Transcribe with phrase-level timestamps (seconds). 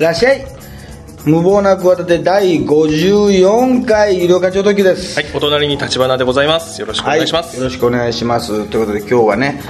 [0.00, 0.42] いらっしゃい
[1.26, 5.20] 無謀な企て第54回医療課長時です。
[5.20, 6.80] はい、お隣に立花でございます。
[6.80, 7.58] よろしくお願いします。
[7.58, 8.66] よろしくお願いします。
[8.70, 9.60] ということで今日はね、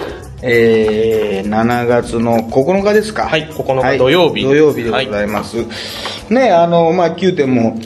[0.43, 3.27] えー、7月の9日ですか。
[3.27, 5.56] はい9日土曜日土曜日でございます。
[6.33, 7.77] ね、あの、まあ、9点も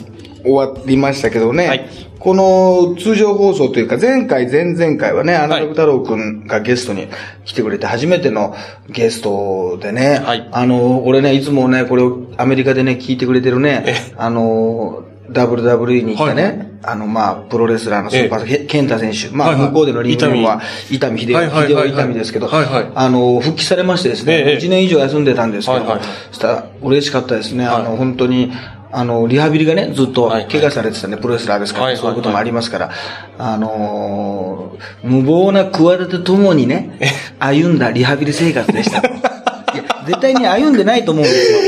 [0.45, 1.89] 終わりましたけどね、はい。
[2.19, 7.07] この通常放送というか、前回、前々回はね、アナログ太郎くんがゲストに
[7.43, 8.55] 来てくれて、初めての
[8.89, 10.49] ゲストでね、はい。
[10.51, 19.35] あの、俺ね、いつもね、これをアメリカでね、聞いてくれてるねえ、あの、WWE に来たね、あの、まあ、プロレスラーのスーパーケンタ選手。
[19.35, 19.69] まあ、はいはい。
[19.69, 22.91] 向こうでのリングネームは、伊丹秀夫、はいはいはい秀夫伊丹ですけど、はいはい。
[22.93, 24.57] あの、復帰されましてですね、ええ。
[24.57, 26.01] 1年以上休んでたんですけど、はいはい。
[26.29, 27.65] そしたら嬉しかったですね。
[27.65, 28.51] あの、はい本当に、
[28.91, 32.91] あの、リハビリがね、ずっと怪我されてたね、プロレスラーですから、そういうこともありますから、
[33.37, 36.99] あのー無謀な企てともにね、
[37.39, 38.99] 歩んだリハビリ生活でした。
[39.75, 41.59] いや絶対に歩んでないと思うんですよ。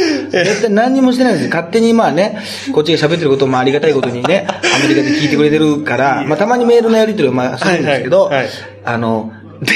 [0.44, 1.50] 絶対何にもしてないんですよ。
[1.50, 2.40] 勝手にまあね、
[2.74, 8.30] こっちが喋ってることもありがたいことにね、アメリカで聞いてくれてるから、まあたまにメールのやり取りをまあするんですけど、
[8.86, 9.74] あの、で、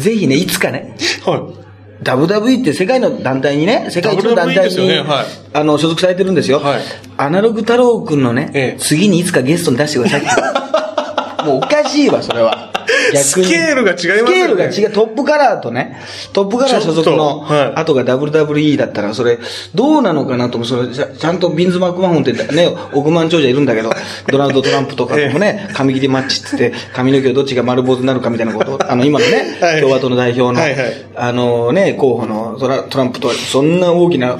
[0.00, 0.96] ぜひね、いつかね、
[1.26, 1.59] はい。
[2.02, 6.60] WWE って世界の団体にね、世界一の団体に、ねはいあの、所属されてるんですよ。
[6.60, 6.80] はい
[7.16, 11.44] アナログ太郎くんのね、ええ次にいつかゲストに出してくださいって。
[11.44, 12.72] もうおかしいわ、それは。
[13.14, 14.26] スケールが違いますよね。
[14.26, 14.92] スケールが違う。
[14.92, 16.00] トップカラーとね、
[16.32, 17.46] トップカラー所属の
[17.78, 19.38] 後が WWE だったら、それ、
[19.74, 20.68] どうなのかなと思う。
[20.68, 23.90] それちゃちゃんとビンズ・マクマホンってね、億万長者いるんだけど、
[24.30, 29.80] ドナルド・トランプとかもね、髪切りマッチって言って、髪の毛をどっちが丸坊主になるかみたいなこと、 あの、今のね、はい。
[29.80, 30.94] 共和党の代表の、はいはい。
[31.16, 34.38] あのね、候補のトラトランプとはそんな大きな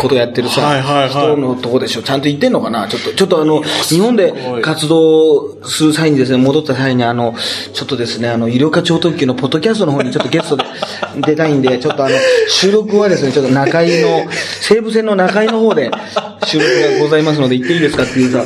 [0.00, 2.02] ことやってるさ、はいはいはい人のとこでしょ。
[2.02, 2.88] ちゃんと言ってんのかな？
[2.88, 7.34] ちょっと、ちょっとあの、日本で活動する際にですね、戻った際にあの、
[7.72, 10.64] ちょっとですね、あの、医療課長特急のポッドキャストの方にちょっと ゲストで
[11.26, 12.16] 出たいんで、ちょっとあの、
[12.48, 14.26] 収録はですね、ちょっと中井の、
[14.60, 15.90] 西武線の中井の方で
[16.44, 18.44] 収録がございますので行っていいですかっていうさ、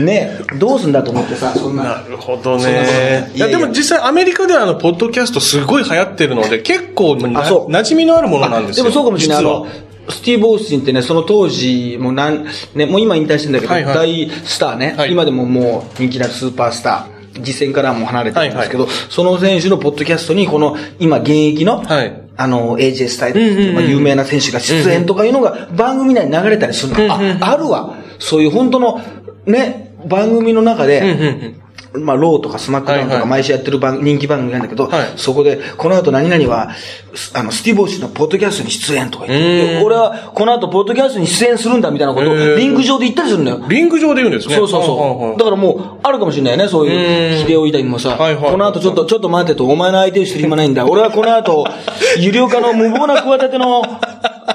[0.00, 1.82] ね、どうすんだと思ってさ、そんな。
[1.82, 3.28] なるほどね。
[3.28, 8.84] ないいやでも実際アメリカではあの、ポッドキャストすごい流行ってるので、結構馴染みのあるものなんですよ。
[8.84, 9.89] でもそうかもしれない。
[10.10, 13.94] スティーブ・オースティンってね、その当時、もうなん、ね、もう今引退してんだけど、はいはい。
[13.94, 15.12] 大スターね、はい。
[15.12, 22.22] 今でももう人気なるスーパースター、実戦からはもう離れてるんですけど、はいその選手のポッドキャストに、この、今現役の、はい。
[22.36, 27.14] あの、AJ スタイルズっていう、まあ、有名な選手が出演とかいうのが番組内に流れたりするの。
[27.14, 27.96] あ、あるわ。
[28.18, 29.00] そういう本当の、
[29.46, 31.54] ね、番組の中で、
[31.92, 36.70] まあ、ローとかスマックダウンとかはいはい毎週やってる番、人気番組なんだけど、はいそこで、この後何々は、
[37.14, 43.64] すあの、スティーブ・オースチンのポッドキャストに出演とか言って、俺はこの後ポッドキャストに出演するんだみたいなことをリング上で言ったりするんだよ。
[43.68, 44.54] リング上で言うんですね。
[44.54, 45.38] そうそうそう。
[45.38, 50.86] だからもう、あるかもしれないね、そういう、うん秀夫以外にもさ、はいはいこの後ちょっと、ちょっと待ってと、お前の相手をしてる暇ないんだ。
[50.86, 51.66] 俺はこの後、
[52.18, 53.82] 有料化の無謀な企ての、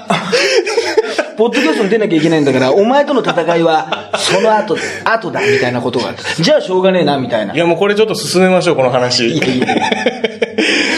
[1.36, 6.14] ポッドキャストに出なきゃいけないんだから、お前との戦いは、その後、後だ、みたいなことが。
[6.40, 7.54] じゃあしょうがねえな、みたいな。
[7.54, 9.28] いや、もうこれちょっと進めましょう、この話。
[9.28, 9.90] いやいやいや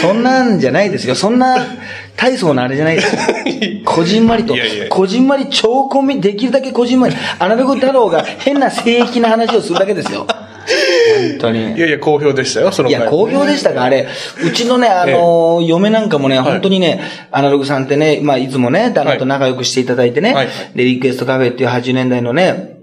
[0.01, 1.15] そんなんじゃないですよ。
[1.15, 1.57] そんな
[2.19, 3.21] 大層なあれじゃないですよ。
[3.85, 10.27] こじんまりといやいや、こじんまり超コミ、できるだけこじんまり、アナログ太郎が変な聖域な話をするだけですよ。
[10.27, 11.77] 本当に。
[11.77, 14.05] いやいや、好評でしたよ、その回いや、好評でしたか、あれ。
[14.43, 16.99] うちのね、あの、嫁なんかもね、本当にね、
[17.31, 22.78] アナログさんってね、まあ、いつもね、旦那と仲良くしていただいてね、はいで、リクエストカフェっていう80年代のね、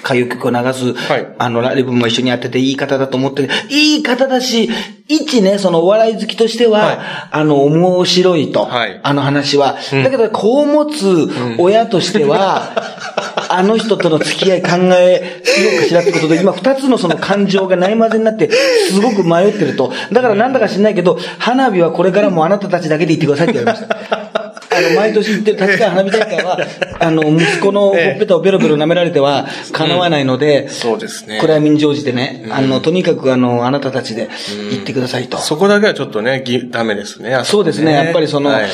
[0.00, 4.70] 歌謡曲を流す、はいあの、ライブも一緒にやってていい方だと思って、いい方だし、
[5.08, 6.98] 一ね、そのお笑い好きとしては、はい
[7.32, 9.76] あの、面白いと、はいあの話は。
[9.90, 12.72] だけど、子を持つ親としては、
[13.50, 18.50] あの人との付き合い考えようかしらってことで、今二つのその感情がないまぜになって、
[18.90, 19.92] すごく迷ってると。
[20.12, 24.18] だからなんだか知んないけど、花火はこれからもあなたたちだけで行ってくださいって言われました。
[24.78, 26.58] あの、毎年行ってる立川花火大会は、
[27.00, 31.38] あの、息子のほっぺたをベロベロ舐められては、叶わないので、そうですね。
[31.40, 34.28] 暗闇に乗じてね、あの、とにかくあの、あなたたちで
[34.70, 35.38] 行ってくださいと。
[35.38, 37.40] そこだけはちょっとね、ぎダメですね。
[37.44, 37.92] そうですね。
[37.92, 38.68] やっぱりその、はい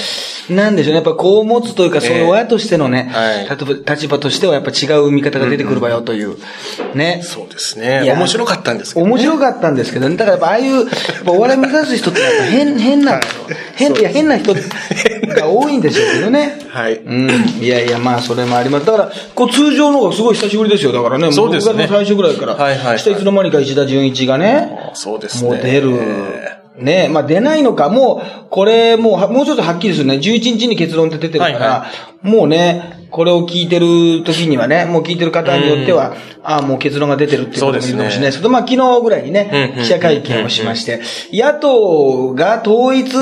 [0.50, 0.96] なんでしょうね。
[0.96, 3.10] やっぱ子を持つというか、そういう親としてのね、
[3.88, 6.36] 立場としてはやっぱ違う見方が出てくるわよという、
[6.94, 7.22] ね。
[7.22, 9.12] そうですね面白かったんですけどね。
[9.12, 10.16] 面白かったんですけどね。
[10.16, 10.86] だからやっぱああいう、
[11.26, 13.20] お笑い目指す人ってやっぱ変、変な、
[13.76, 16.58] 変、いや変な人が多いんでしょうけどね。
[16.68, 16.96] はい。
[16.96, 17.30] うん。
[17.60, 18.86] いやいや、まあ、それもあります。
[18.86, 20.92] だから、こう、通常の方がすごい久しぶりですよ。
[20.92, 22.54] だからね、そうですね6月の最初ぐらいから。
[22.54, 25.50] はいはいはいしたいつの間にか石田純一がね、そうですね。
[25.50, 25.80] もう出
[26.76, 26.84] る。
[26.84, 30.14] ねまあ出ないのか、もう、これ、もうは、もうちょっとはっきりするね。
[30.14, 31.86] 11日に結論って出てるから、はいは
[32.22, 41.00] もうね、これを聞いてる時にはね、もう聞いてる方によっては、ああ、もう結論が出てるっていうこともいるかもしれないですけど、まあ昨日ぐらいにね記者会見をしまして、
[41.32, 43.14] 野党が統一、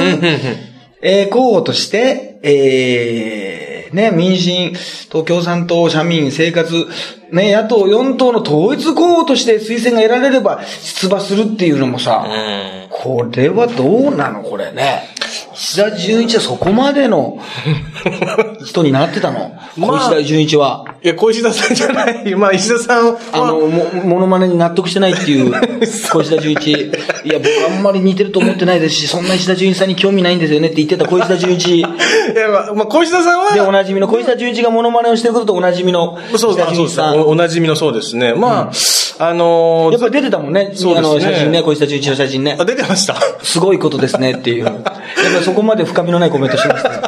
[1.02, 3.51] えー候補として、えー
[3.92, 6.88] ね、民進、東共産党、社民、生活、
[7.30, 12.88] ね、野党4党の統一候補として推薦が得られれば出馬するっていうのもさ、うん。
[12.90, 15.11] これはどうなのこれね。
[15.54, 17.38] 石田純一はそこまでの
[18.64, 19.52] 人になってたの？
[19.76, 20.84] まあ小石田純一は。
[21.02, 22.34] いや、小石田さんじゃない。
[22.36, 25.52] まあ、石田さんは、あの、も、モノマネに納得してないってい う、
[26.12, 26.70] 小石田純一。
[26.70, 26.82] い
[27.24, 31.78] や、僕あんまり似てると思ってないですし、そんな石田純一さんに興味ないんですよねって言ってた小石田純一。
[31.78, 31.88] いや、
[32.50, 37.20] まあ、まあ、小石田さんは、で、おなじみの小石田純一がモノマネをしてることとおなじみのそう石田純一さん。
[37.20, 38.34] おおなじみのそうですね。
[38.34, 38.70] ま
[39.18, 40.72] あ、あのーやっぱり出てたもんね。
[40.74, 42.64] そうですねあの、写真ね、小石田純一の写真ねあ、。
[42.64, 43.16] 出てました。
[43.42, 44.71] すごいことですねっていう。
[44.90, 47.00] やっぱりそこまで深みのないコメントしましたよ。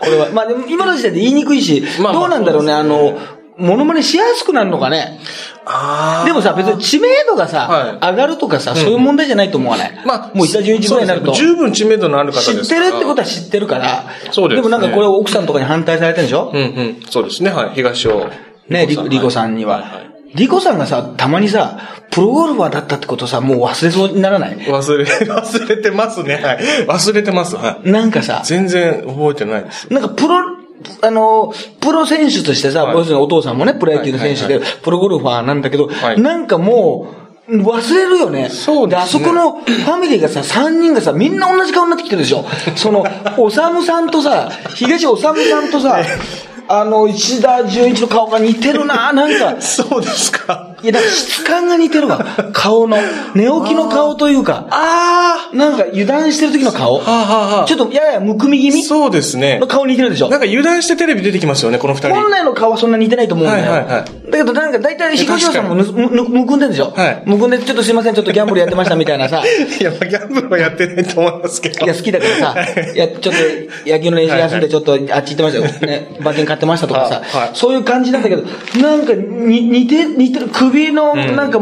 [0.00, 0.30] これは。
[0.32, 3.18] まあでも今の時点で言いにくいし、まあまあどうなんだろうね、あの、
[3.56, 5.18] モノマネしやすくなるのかね。
[5.64, 10.02] あでもさ、別に知名度がさ、はい上がるとかさ、そういう問題じゃないと思わない？
[10.04, 11.26] まあ、もう石田純一ぐらいになると。
[11.26, 14.04] そうですね十分知名度のある方です知ってるってことはは知ってるから。
[14.32, 16.50] そうですねもなんかこれ奥さんとかに反対されてるんでしょ？
[16.52, 17.02] うんうん。
[17.08, 17.50] そうですね。
[17.50, 17.70] はい。
[17.74, 18.28] 東尾。
[18.68, 19.76] ね、リリコさんには。
[19.76, 21.78] はいはいリコさんがさ、たまにさ、
[22.10, 24.56] プロゴルファーだったってことさ、もう忘れそうにならない？
[24.58, 26.34] 忘れ、 忘れてますね。
[26.42, 26.58] はい。
[26.86, 27.56] 忘れてます。
[27.56, 27.90] はい。
[27.90, 29.92] なんかさ、全然覚えてないです。
[29.92, 30.38] なんかプロ、
[31.02, 37.06] あの、プロ選手としてさ、はい要するにお父さんもね、プロ野球の選手で、はいプロゴルファーなんだけど、はいなんかも
[37.48, 38.48] う、忘れるよね。
[38.50, 42.44] そうですねあそこのファミリーがさ、3人がさ、みんな同じ顔になってきてるでしょ。
[42.76, 43.04] その、
[43.36, 45.98] おさむさんとさ、東おさむさんとさ、
[46.74, 50.71] あの、石田純一の顔が似てるななんか、 そうですか。
[50.82, 52.24] いや、だから質感が似てるわ。
[52.52, 52.96] 顔の。
[53.34, 57.00] 寝起きの顔というか、あなんか油断してる時の顔。
[57.00, 59.66] あはあはあはあちょっとややむくみ気味そうですねの。
[59.66, 60.28] 顔似てるでしょ？
[60.28, 60.40] なん。
[60.40, 62.14] か油断してテレビ出てきますよね、この二人。
[62.14, 63.70] 本来の顔はそんな似てないと思うんだよ。
[63.70, 66.90] はいはいはいだけどなんか大体東尾さんもぬむむむくんでんでしょ？
[66.90, 69.42] はいむくんで、ちょっとすいません、ちょっとギャンブルやってましたみたいなさ。
[69.80, 71.84] いや、まあギャンブルはやってないと思いますけど。
[71.84, 72.56] いや、好きだからさ、
[72.94, 73.30] いや、ちょっと
[73.90, 75.64] 野球の練習休んでちょっとあっち行ってましたよ。
[75.86, 78.42] ね、馬券買ってましたとかさ、はいはいそういう感じなんだけど、
[78.80, 81.60] なんかに似て、似てる、首の、なんか、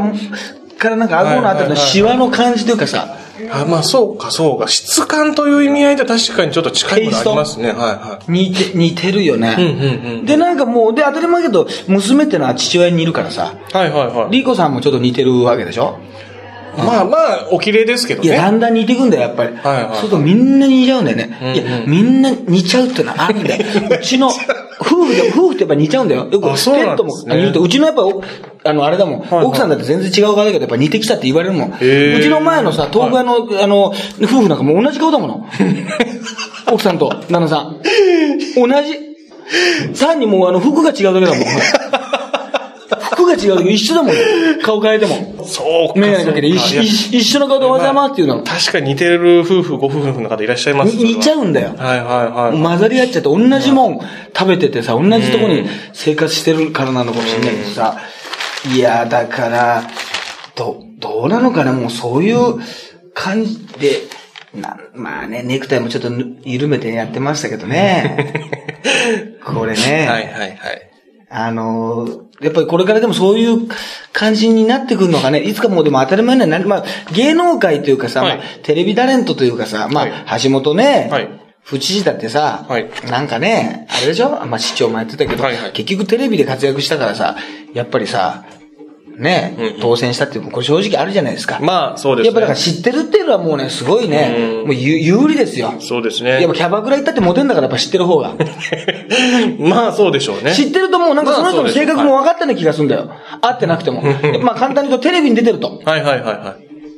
[0.78, 3.16] からなんか顎のあたりのシワの感じというかさ、
[3.52, 4.68] あ、まあそうか、そうか。
[4.68, 7.68] 質感という意味合いで確かにちょっと近いものありますね。
[7.68, 8.32] はいはい。
[8.32, 9.56] 似て、似てるよね。
[9.58, 10.26] うんうんうん。
[10.26, 14.30] で、なんかもう、で、当たり前だけど、娘ってのは父親にいるからさ、はいはいはい。
[14.30, 15.98] リコさんもちょっと似てるわけでしょ？
[16.76, 18.56] まあまあ、お綺麗ですけどいや、だね。
[18.58, 19.56] んだん似てくんだよ、やっぱり。
[19.56, 21.38] はいはいそうするとみんな似ちゃうんだよね。
[21.40, 23.64] うんうんいや、みんな似ちゃうってのはあるんだよ。
[23.90, 24.30] うちの、
[24.80, 26.26] 夫婦で、夫婦ってやっぱ似ちゃうんだよ。
[26.30, 28.22] よく、ペットもですね言うと、うちのやっぱ、お
[28.64, 31.70] あの、あれだもん、奥さんだって全然違う顔だけど、やっぱ似てきたって言われるもん。
[31.70, 33.86] うーちの前のさ、東北屋の、あの、
[34.22, 35.46] 夫婦なんかもう同じ顔だもの。
[36.72, 37.80] 奥さんと旦那さん。
[38.56, 39.10] 同じ。
[39.98, 41.44] 単にもうあの、服が違うだけだもん。
[43.36, 44.14] 服が違う一緒だもん。
[44.62, 45.44] 顔変えても。
[45.44, 46.00] そうか。
[46.00, 48.42] メガネかけて一そうかいや一一緒の顔でおはようございますっていうの。
[48.42, 51.74] 確かに似てる夫婦、ご夫婦の方いらっしゃいますに似ちゃうんだよ。
[51.76, 52.62] はいはいはい。
[52.62, 54.00] 混ざり合っちゃって、同じもん
[54.36, 57.98] 食べててさ、同じとこに生活してるからなのかもしれないけどさ、
[58.74, 59.82] いや、だから、
[60.54, 61.72] ど、どうなのかな？
[61.72, 62.58] もうそういう
[63.14, 64.02] 感じで、
[64.54, 68.34] な、まあね、ネクタイもちょっとぬ緩めてやってましたけどね。
[69.44, 70.06] これね。
[70.08, 70.89] はいはいはい。
[71.30, 73.68] あのーやっぱりこれからでもそういう
[74.14, 76.66] 感じになってくるのがね、いつかもうでも当たり前にはなる。
[76.66, 78.38] まあ、芸能界というかさ、はい。
[78.38, 80.42] まあ、テレビタレントというかさ、まあ、はい。
[80.42, 81.28] 橋本ね、はい。
[81.62, 82.88] 府知事だってさ、はい。
[83.10, 84.30] なんかね、あれでしょ？
[84.46, 85.72] まあ、市長もやってたけど、はいはい。
[85.72, 87.36] 結局テレビで活躍したからさ、
[87.74, 88.42] やっぱりさ、
[89.20, 91.58] ね、うんうん当選したっていう、これ正直あるじゃないですか。
[91.60, 92.26] まあ、そうですね。
[92.28, 95.74] やっぱだから知ってるっていうのはもうね、すごいね、うんもう有有利ですよ。
[95.80, 96.54] そうですやっねぱ。
[96.54, 98.34] キャバクラ行ったってモテんだからやっぱ知ってる方が。
[99.58, 100.54] まあ、そうでしょうね。
[100.54, 103.10] 知ってるともうなんかその人の性格もまあ分かったような気がするんだよ。
[103.40, 104.02] 会ってなくても。
[104.42, 105.80] まあ簡単に言うとテレビに出てると。
[105.84, 106.56] はいはいはいは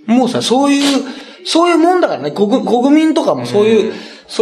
[0.08, 0.10] い。
[0.10, 0.82] もうさ、そういう、
[1.44, 2.30] そういうもんだからね。
[2.30, 3.92] 国国民とかもそういう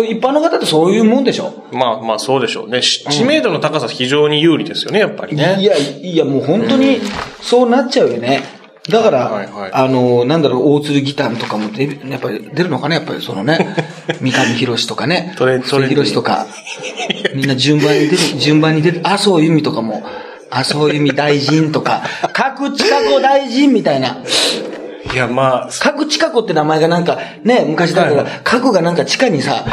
[0.06, 1.64] いう一般の方ってそういうもんでしょ？
[1.73, 2.80] まあまあ、そうでしょうね。
[2.82, 5.59] し知名度の高さ非常に有利ですよね、やっぱりいね。
[5.61, 7.00] や、いや、もう本当に
[7.42, 8.42] そうなっちゃうよね。
[8.88, 13.75] だから、はいはいあの、なんだろう、大鶴ギターとかも出るやっぱり出るのかね、やっぱりそのね、
[14.20, 16.47] 三上博史とかね、トレトレンディ博史とか、
[17.35, 20.02] みんな順番に出る、順番に出る、麻生由美とかも、
[20.50, 24.18] 麻生由美大臣とか、各地下子大臣みたいな。
[25.12, 29.64] いや、まあ、各地下子って名前がなんか、ね、昔だから、核がなんか地下にさ、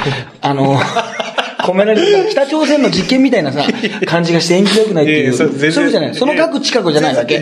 [0.41, 0.79] あの、
[1.71, 3.63] 込められてた北朝鮮の実験みたいなさ、
[4.05, 5.33] 感じがして縁起が良くないっていう。
[5.33, 6.15] そういうじゃない。
[6.15, 7.38] その核近くじゃないわけ。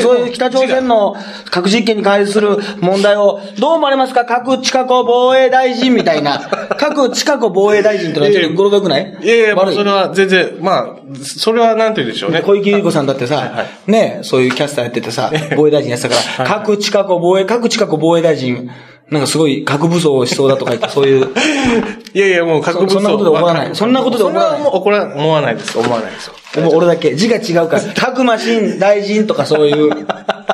[0.00, 1.14] そういう北朝鮮の
[1.50, 4.24] 核実験に関する問題を、どう思われますか？
[4.24, 6.38] 核近く防衛大臣みたいな。
[6.76, 9.16] 核近く防衛大臣ってのはちょっと語呂が良くない？
[9.22, 10.86] いやいや、それは全然、まあ、
[11.22, 12.42] それはなんて言うんでしょうね。
[12.42, 18.70] 小池百合子さんだってさ、はね、そういうキャスターやっててさ、 防衛大臣やってたから、各近く防衛、各近く防衛大臣、
[19.10, 21.28] なんかすごい核武装をしそうだとか言って、そういう。
[22.12, 25.78] いやいや、もう核武装そそんなことで怒らないそんなことで怒らないそれはもう怒ら、思わないです。
[25.78, 26.62] 思わないですよ。
[26.62, 27.82] もう俺だけ、字が違うから。
[27.94, 29.92] 白馬新大臣とかそういう。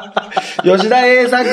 [0.64, 1.44] 吉田栄作、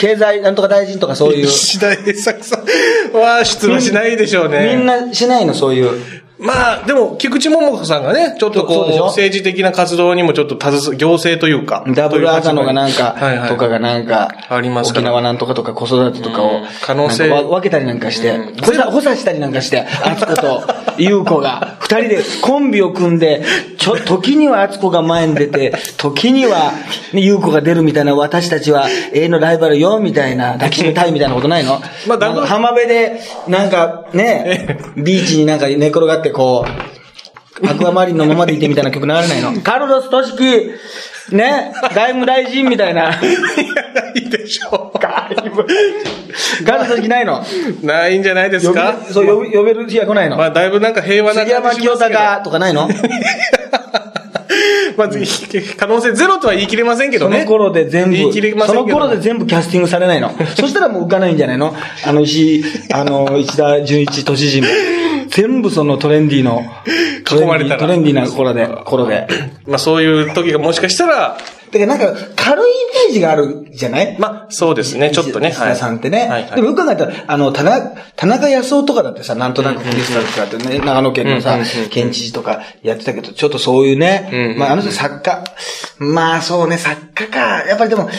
[0.00, 1.46] 経済なんとか大臣とかそういう。
[1.46, 4.74] 石田栄作さんは出馬しないでしょうね。
[4.76, 6.00] みんなしないの、そういう。
[6.40, 11.84] まあ、でも、菊池桃子さんがね、ちょっとこう、そう政治的な活動にもちょっと携行政というか。
[11.94, 13.48] ダブルアザノがなんか、はいはい。
[13.48, 20.62] とかがなんか、あります沖縄なんとかとか子育てとかをうん、可能性分けたりなんかしてうん、補佐、補佐したりなんかして、敦子と
[20.98, 23.44] 優子が、二人でコンビを組んで、
[23.78, 26.72] ちょ、時には敦子が前に出て、時には、
[27.12, 31.80] ね優子が出るみたいな、私たちは永遠のライバルよ、みたいな、抱きしめたいみたいなことないの？
[32.06, 36.64] まあダブルなんか浜辺で、なんかね、 ビーチになんか寝転がってこ
[37.62, 43.20] う、アクアマリンのままでいてみたいな曲流れないの カルロス・トシキ、ね、外務大臣みたいな。
[44.14, 45.64] いいでしょ外務。
[46.64, 47.44] カルロス・トシキないの
[47.82, 47.86] う。
[47.86, 48.96] ないんじゃないですか？
[49.10, 52.88] そう、呼べ呼べる日が来ないのまあ、だいぶなんか平和な杉山清隆とかないの？
[54.96, 55.08] まあ、
[55.78, 57.38] 可能性ゼロとは言い切れませんけどね。
[57.38, 60.34] その頃で全部、言い切れませんけどその頃で全部キャスティングされないの。
[60.56, 61.74] そしたらもう浮かないんじゃないの？
[62.06, 64.66] あの石、あの、石田純一都知事も。
[65.30, 66.62] 全部そのトレンディーの、
[67.30, 69.26] 囲まれたらトレンディーな頃で、頃で。
[69.66, 71.38] まあ、そういう時がもしかしたら、
[71.70, 72.74] だからなんか、軽いイ
[73.06, 74.16] メージがあるじゃない？
[74.18, 75.50] まあ、そうですね、ちょっとね。
[75.50, 76.18] 石田さんってね。
[76.20, 81.56] はいはいでもよく考えたら、あの、田中、田中康夫とかだってさ、なんとなくゲストだとかってね、長野県のさ
[81.90, 85.44] 県知事とかやってたけど、ちょっとそういうね、まああの人作家。
[86.00, 87.64] まあそうね、作家か。
[87.68, 88.10] やっぱりでも、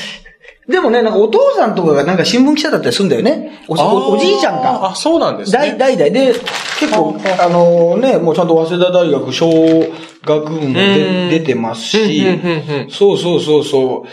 [0.67, 3.63] でもね、なんかお父さんとかがなんか新聞記者だったりするんだよね。
[3.67, 4.91] おおおじいちゃんか。
[4.91, 5.77] あ、そうなんです代ね。
[5.77, 6.09] 代々。
[6.11, 6.33] で、
[6.79, 9.49] 結構、あのね、もうちゃんと早稲田大学小
[10.23, 12.23] 学部も出てますし。
[12.89, 14.05] そうそうそうそ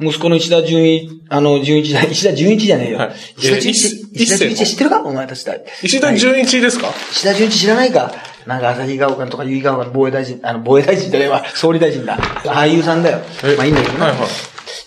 [0.00, 2.98] う、息子の石田純一、あの、純一じゃない、石田純一じゃねえよ。
[2.98, 3.12] はい。
[3.38, 3.78] 石田純一、
[4.12, 5.02] 石田純一知ってるか？
[5.04, 5.44] お前たち。
[5.44, 5.54] だ。
[5.82, 6.88] 石田純一ですか？
[7.12, 8.12] 石田純一知らないか？
[8.44, 12.18] なんか朝日が丘とか結城が丘の防衛大臣、あの、防衛大臣じゃないわ、総理大臣だ。
[12.18, 13.20] 俳優さんだよ。
[13.44, 13.54] え。
[13.56, 14.00] まあいいんだけどね。
[14.00, 14.18] はいはい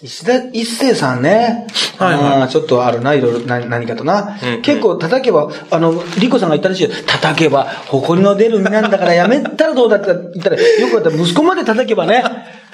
[0.02, 1.68] 石田一世さんね。
[1.98, 4.38] はいはいちょっとあるな、いろいろ、な何かとな。
[4.42, 6.90] うんうん結構叩けば、あの、リコさんが言ったらしいよ。
[7.08, 12.24] 叩けば、誇りの出る身なんだからやめたらどうだって言ったら、よくやったら息子まで叩けばね、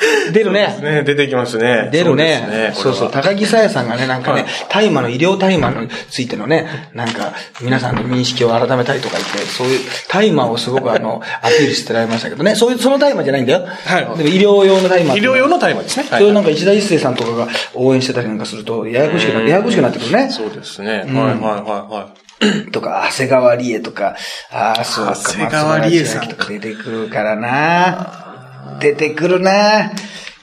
[0.33, 0.77] 出るね。
[0.81, 1.89] ね、出てきますね。
[1.91, 2.71] 出るね。
[2.73, 3.07] そそううそう。
[3.07, 9.79] ですね高木さやさんがね、なんかねはい、大麻の医療大麻についてのね、なんか、皆さんの認識を改めたりとか言って、そういう
[10.09, 12.55] 大麻をすごくあの、 アピールしてられましたけどね。
[12.55, 13.65] そういう、その大麻じゃないんだよ。
[13.85, 15.15] はいでも医療用の大麻。
[15.15, 16.05] 医療用の大麻ですね。
[16.09, 20.29] それをなんか石田一生さんとかが応援してたりなんかすると、ややこしくなって、ややこしくなってくるね。
[20.31, 20.99] そうですね。
[20.99, 22.21] はいんはいはいはい。
[22.71, 24.15] とか、長谷川理恵とか、
[24.51, 28.30] ああ、そうか、長谷川理恵さんとか出てくるからな。
[28.79, 29.91] 出てくるな。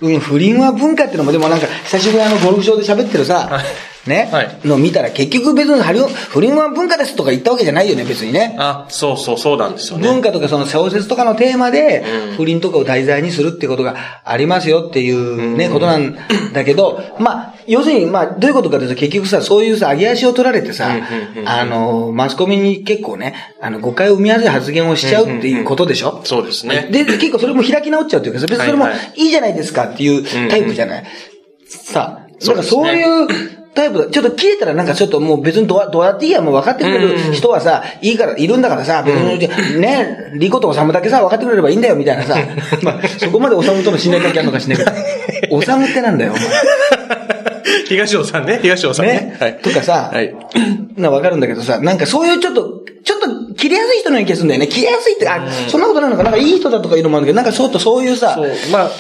[0.01, 3.61] うん、不倫は文化ってのも、でもなんか、久しぶりあの、ゴルフ場で喋ってるさ、
[4.09, 4.59] ね、はい。
[4.65, 8.57] の見たら結局別に不倫不倫は文化ですとか言ったわけじゃないよね、別にね。
[8.59, 10.09] あ、そうそうそうなんですよね。
[10.09, 16.17] 文化とかその小説とかのテーマでうん、不倫とかを題材にするってことがありますよっていうね、ことなん
[16.53, 26.21] だけど、まあ、要するに、まあ、どういうことかというと結局さ、そういうさ、上げ足を取られてさうんうんう、んあの、マスコミに結構ね、あの、誤解を生みやすい発言をしちゃうっていうことでしょ？
[26.25, 26.89] そうですね。
[26.91, 29.29] で、結構それも開き直っちゃうというかさ、別にそれもはいはい。
[29.29, 31.05] じゃないですかっていうタイプじゃない。
[31.67, 33.27] さ、なんかそういう
[33.79, 34.11] タイプだ。
[34.11, 42.37] ちょっと切れたらなんかちょっともう別にどうどうやっていいや、もう分かってくれる人はさ、いいから、いるんだからさ、別に、ね、リコとオサムだけさ、分かってくれればいいんだよ、みたいなさ。
[42.83, 44.91] まあ、そこまでオサムとの信頼関係あるのかしないけど。
[45.51, 46.37] オサムってなんだよ、お
[47.89, 48.59] 東尾さんね。
[48.61, 49.15] 東尾さん前。
[49.15, 49.21] ね。
[49.21, 49.37] ね。
[49.41, 49.59] はい。
[49.63, 50.35] とかさ、はい。
[50.97, 54.69] な、わかるんだけどさ、なんかそういうちょっと、ちょっと切れやすい人のような気がするんだよね。
[54.69, 58.91] 切れやすいって、あ、そんなことないのかなんかいい人だとかいうのもあるけど、なんかそうとそういうさそ、う、まあ。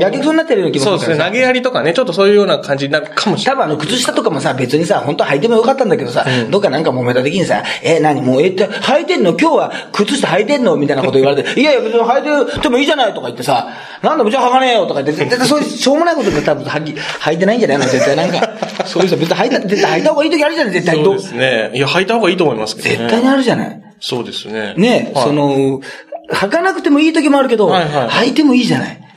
[0.00, 1.24] やけくそになってるような気もすそうですね。
[1.24, 3.64] 投げやりとかね、ちょっとそういうような感じになるかもしれない。
[3.64, 8.20] 多分あの、靴下とかもさ、別にさ、本当は履いてもよかったんだけどさ、どっかなんか揉めた時にさ、え、何？
[8.22, 9.36] もう、え、って履いてんの？
[9.38, 10.76] 今日は靴下履いてんの？
[10.76, 13.68] みたいなこと言われて、いやいや別に履いててもいいじゃないとか言ってさ、
[14.02, 17.84] なんだ、うちは履かねえよとか言って、絶対そういうしょうもないことで多分履き、履いてないんじゃないの？
[17.84, 18.48] 絶対なんか、
[18.86, 20.72] そういうさ、別に履いた、絶対履いた方がいい時あるじゃない？
[20.72, 20.96] 絶対。
[21.02, 21.70] どそうですね。
[21.74, 22.96] いや、履いた方がいいと思いますけどね。
[22.96, 23.82] 絶対にあるじゃない？
[23.98, 24.74] そうですね。
[24.76, 25.80] ね、はいそ、の、
[26.28, 28.08] 履かなくてもいい時もあるけど、はいはい。
[28.08, 29.00] 履いてもいいじゃない。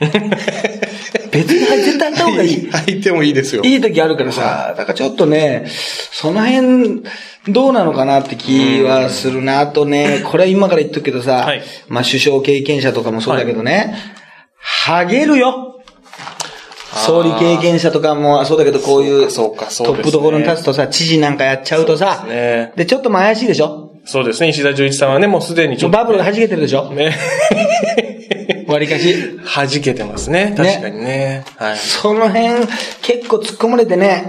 [1.30, 2.70] 別に絶対履いた方がいい。
[2.70, 3.62] 履いてもいいですよ。
[3.64, 5.66] いい時あるからさ、だからちょっとね、
[6.12, 7.02] その辺、
[7.48, 9.60] どうなのかなって気はするな。
[9.60, 11.62] あとね、 これは今から言っとくけどさ、はい。
[11.88, 13.94] まあ首相経験者とかもそうだけどね、
[14.58, 15.76] ハゲるよ。
[16.92, 24.48] 総理経験者とかもそうだけど、こういうトップどころに立つとさ、知事なんかやっちゃうとさ、で、ちょっとも怪しいでしょそうですね。
[24.48, 25.98] 石田純一さんはね、もうすでにちょっと。
[25.98, 26.90] バブルが弾けてるでしょ？
[26.90, 27.16] ね。
[28.66, 29.38] 割りかし。
[29.44, 30.54] 弾けてますね。
[30.56, 31.44] 確かにね。
[31.56, 31.76] はい。
[31.76, 32.66] その辺、
[33.02, 34.28] 結構突っ込まれてね。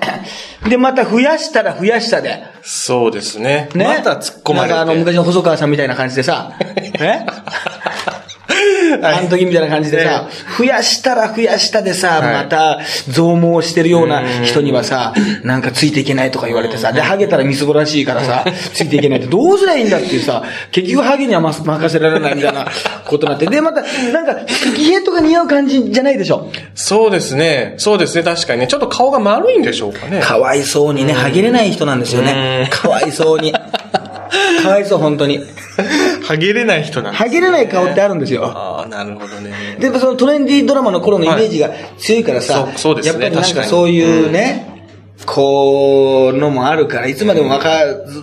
[0.67, 2.41] で、また増やしたら増やしたで。
[2.63, 3.69] そうですね。
[3.75, 3.85] ね。
[3.85, 4.75] また突っ込まれて。
[4.75, 6.53] なんかあの、昔の細川さんみたいな感じでさ。
[6.99, 7.25] ね
[9.01, 10.27] あの時みたいな感じでさ、
[10.57, 12.79] 増やしたら増やしたでさ、また
[13.09, 22.65] 増毛してるような人にはさ、なんかついていけないとか言われてさ、で、ハゲたらみすぼらしいからさ、 ついていけないってどうすりゃいいんだっていうさ、結局ハゲにはま任せられないみたいな
[23.05, 23.81] ことになって、で、また、
[24.11, 26.49] なんか、スキヘッドが似合う感じじゃないでしょ？
[26.75, 27.75] そうですね。
[27.77, 28.23] そうですね。
[28.23, 28.67] 確かにね。
[28.67, 30.19] ちょっと顔が丸いんでしょうかね。
[30.21, 32.67] かわいそうにね、ハゲれない人なんですよね。
[32.71, 33.53] かわいそうに。
[34.63, 35.39] かわいそう、本当に。
[36.23, 38.45] ハゲれない人なんです、ハゲれない顔ってあるんですよ。
[38.45, 39.77] ああ、なるほどね。
[39.79, 44.71] でもそのトレンディードラマの頃のイメージが強いからさ、はいそうそうですねやっぱりなんかそういうね、
[45.25, 47.69] こう、のもあるから、いつまでも若、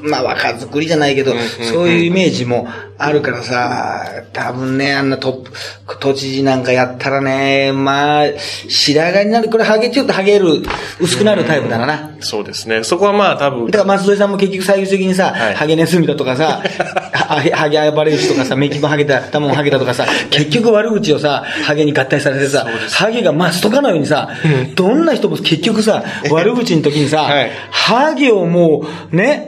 [0.02, 1.32] まあ若作りじゃないけど、
[1.70, 2.68] そういうイメージも
[3.00, 5.52] あるからさ、多分ね、あんなトップ、
[6.00, 8.24] 都知事なんかやったらね、まあ、
[8.68, 10.62] 白髪になる、これハゲ、ちょっとハゲる、
[11.00, 12.10] 薄くなるタイプだな。
[12.18, 12.82] そうですね。
[12.82, 16.60] そこはまあ多分だ、から松添さんも結局最終的にさ、はいハゲネズミだとかさ、
[17.12, 24.28] はハゲ暴れ牛とかさ、メキもハゲた、タモンハゲたとかさ、 結局悪口をさ、ハゲに合体されてさ、ハゲがマストかのようにさ、
[24.74, 29.47] どんな人も結局さ、悪口の時にさ、はいハゲをもう、ね、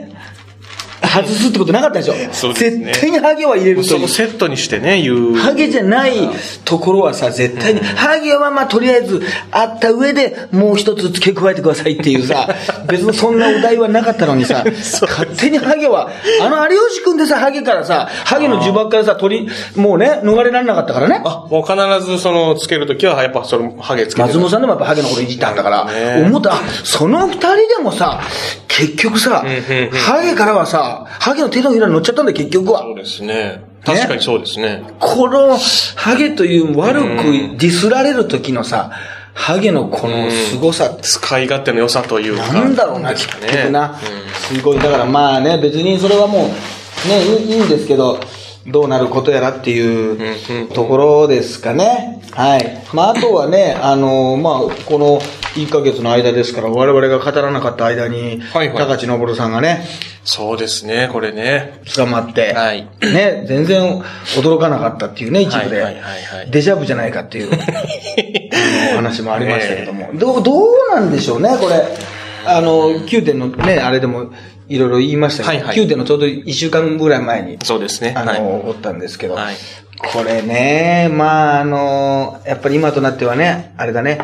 [1.01, 2.13] 外すってことなかったでしょ。
[2.31, 4.07] そうですね絶対にハゲは入れるとその。
[4.07, 5.35] セットにしてね、言う。
[5.35, 6.13] ハゲじゃない
[6.63, 12.47] ところはさ、絶対に、ハゲはまあとりあえずあった上でもう一つ付け加えてくださいっていうさ、
[12.87, 14.63] 別にそんなお題はなかったのにさ、
[15.01, 16.09] 勝手にハゲは、
[16.41, 21.21] あの有吉くんでさ、ハゲからさ、ハゲの呪縛からさ、取り、もうね、逃れられなかったからね。
[21.25, 24.33] あ、もう必ずその、つけるときは、やっぱその、ハゲつけてる。
[24.35, 28.21] 松本さんでもやっぱハゲのこといじったんだから、ね思った、あその二人でもさ、
[28.67, 29.43] 結局さ、
[29.93, 32.91] ハゲからはさ、ハゲの手のひらに乗っちゃったんだよ、結局はそ。
[32.91, 33.63] うですね。
[33.83, 34.83] 確かにそうですね。
[34.99, 35.57] この、
[35.95, 37.07] ハゲという悪く
[37.57, 38.91] ディスられる時のさ、
[39.33, 42.53] ハゲのこの凄さ、使い勝手の良さというか。
[42.53, 43.99] なんだろうな、結局な。
[44.33, 44.79] すごい。
[44.79, 46.51] だからまあね、別にそれはも
[47.05, 48.19] う、ね、いいんですけど、
[48.67, 52.21] どうなることやらっていうところですかね。
[52.31, 52.83] はい。
[52.93, 55.19] まああとはね、あの、まあこの
[55.55, 59.83] 1ヶ月の間ですから、我々が語らなかった間に、はいはい高知昇さんがね、
[60.23, 61.81] そうですね、これね。
[61.95, 64.01] 捕まって、はいね、全然
[64.35, 65.81] 驚かなかったっていうね、一部で。
[65.81, 67.51] はいはいはいはいデジャブじゃないかっていう
[68.95, 70.11] 話もありましたけども。
[70.13, 71.83] どう、どうなんでしょうね、これ。
[72.45, 74.31] あの、9点のね、あれでも
[74.71, 78.13] いろいろ言いましたけど、はいはい9点のちょうど1週間ぐらい前に、そうですね。
[78.15, 78.41] あの、はい。
[78.41, 79.55] おったんですけど、はい
[80.03, 84.19] これね、まああの、やっぱり今となってはね、あれだね、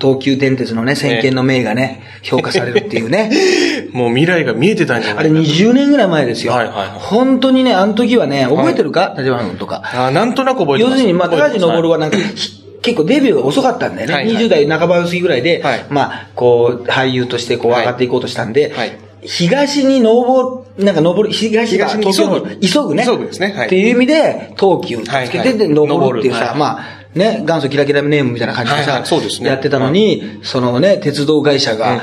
[0.00, 3.30] 東急電鉄のね、先見の明がね、評価されるっていうね。
[3.92, 6.52] もう未来が見えてたんじゃなあれいか20年ぐらい前ですよ。
[6.52, 9.14] はいはいはい本当にね、あの時はね、覚えてるか？
[9.18, 9.82] 立花君とか。
[9.92, 10.92] あなんとなく覚えてます。
[10.92, 14.14] 要するに、まあ、高橋昇ははなんか、ひ結構デビューが遅かったんだよね。
[14.14, 22.22] はいはい20代半ば過ぎぐらいで、はいまあ、こう、俳優としてこうはい上がっていこうとしたんで、はい東に登る、なんか登る、東が東に急
[22.68, 23.04] 急ぐね。
[23.04, 23.52] 急ぐですね。
[23.52, 23.66] はい。
[23.66, 25.28] っていう意味で、東急つけて、はい。
[25.28, 29.48] はいで、登るっていうさ、まあ、ね、元祖キラキラネームみたいな感じでさ、そうですね。
[29.48, 32.02] やってたのに、そのね、鉄道会社が、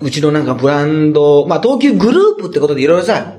[0.00, 3.34] うちのなんかブランド、まあ、東急グループってことでいろいろさ、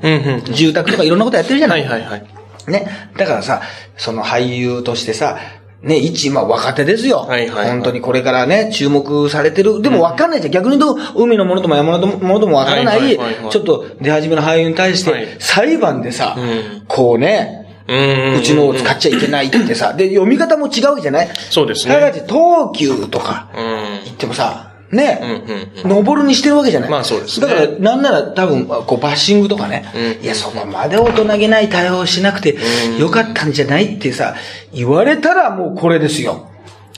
[0.53, 1.85] 住宅とかいろんなことやってるじゃない。
[1.85, 2.71] はいはいはい。
[2.71, 3.09] ね。
[3.17, 3.61] だからさ、
[3.97, 5.37] その俳優としてさ、
[5.83, 7.19] ね、一、まあ若手ですよ。
[7.19, 7.69] はいはいはい。
[7.71, 9.81] 本当にこれからね、注目されてる。
[9.81, 10.51] でも分かんないじゃん。
[10.53, 13.17] 逆に言うと、海のものとも山のものとも分からなはい
[13.51, 15.25] ちょっと出始めの俳優に対しはい。
[15.25, 21.29] て、裁判でさうん、こうね、うちのを使っちゃいけないってさ、で、読み方も違うわけじゃない？
[21.49, 21.93] そうですね。
[21.93, 24.03] ただし、東急とかうん。
[24.05, 25.43] 言ってもさ、ね。
[25.83, 26.89] うん、登るにしてるわけじゃない。
[26.89, 27.47] まあそうですね。
[27.47, 32.57] だから、なんなら多分、こう、バッシングとかね、うんいや、そこまで大人げない対応しなくて
[32.99, 34.35] よかったんじゃないってさ、
[34.73, 36.49] 言われたらもうこれですよ。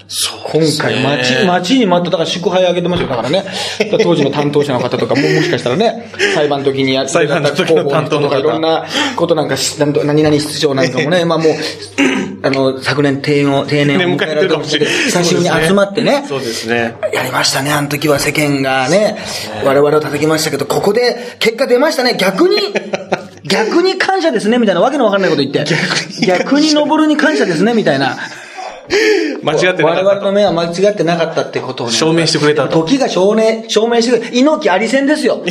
[0.08, 3.44] そう今回、待ち、待ちに待った、だから祝杯あげてますよ、だからね。
[4.04, 11.54] 当時の担当者の方とかも、もしかしたらね、裁判の時にやって裁判の時の担当の方いろんなことなんかし、なんと何々室長なんかも ね、まあもう、
[12.44, 14.96] あの、昨年定年を、定年を迎えられるかもしれない。
[14.96, 16.24] 久しぶりに集まってね。
[16.28, 16.96] そうですね。
[17.12, 19.18] やりましたね、あの時は世間がね、
[19.64, 22.58] 我々を叩きましたけど、ここで結果出ましたね、逆に、
[23.44, 25.66] 逆に感謝ですね、みたいなわけのわかんないこと言って。
[26.26, 28.18] 逆に登るに感謝ですね、みたいな。
[29.44, 31.94] 間違ってなかったと我々の目は間違ってなかったってことをね。
[31.94, 35.44] 証明してくれたと時が証明、証明してくれ猪木あり戦ですよ。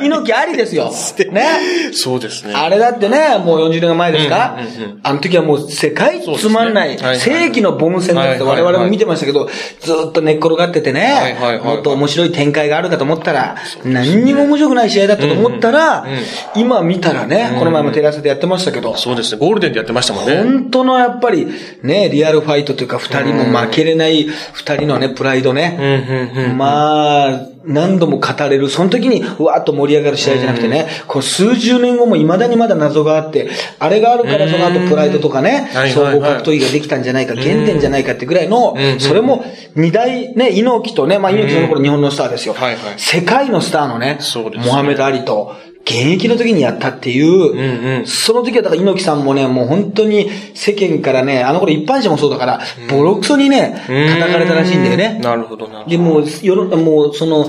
[0.00, 0.92] 猪木ありですよ。
[1.32, 1.46] ね。
[1.92, 2.54] そうですね。
[2.54, 9.48] あれだってね、もう40年前ですか、うんうんうんあの時はもう世界つまんない、はいはい世紀のボム戦だって我々も見てましたけど、
[9.80, 16.06] ずっと寝っ転がっててね、はいはいはいもっと面白い展開があるかと思ったら、何にも面白くない試合だったと思ったら、
[16.54, 19.38] 今見たらね、この前もテレ朝でやってましたけど、そうですね。
[19.38, 20.36] ゴールデンでやってましたもんね。
[20.36, 21.46] 本当のやっぱり
[21.82, 26.54] ね、リアルファイトというか二人の負けれない二人のね、プライドね。
[26.56, 28.68] まあ、何度も語れる。
[28.68, 39.44] その時に、うわーっと盛り上がる試合じゃなくてね、こう数十年後も未だにまだ謎があって、あれがあるからその後プライドとかね総はい合格闘技ができたんじゃないか、原点じゃないかってぐらいのん、それも
[39.76, 42.54] 二大ね、猪木とね、まあ猪木その頃日本のスターですよ。
[42.96, 44.18] 世界のスターのね。
[44.66, 48.06] モハメド・アリと、現役の時にやったっていう、んうん。
[48.06, 55.18] その時はだから猪木さんもね、もう本当に世間からね、あの頃一般人もそうだから、ボロクソにね、叩かれたらしいんだよね。
[55.22, 55.84] なるほどな。
[55.84, 57.48] で、もう、よろ、もう、その、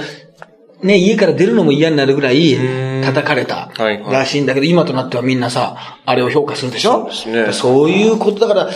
[0.81, 2.57] ね、家から出るのも嫌になるぐらい
[3.05, 3.71] 叩かれた
[4.11, 6.91] らしいんだけど、今となってはみんなさ、あれを評価するでしょ？
[6.91, 7.53] そうですね。
[7.53, 8.71] そういうことだから、う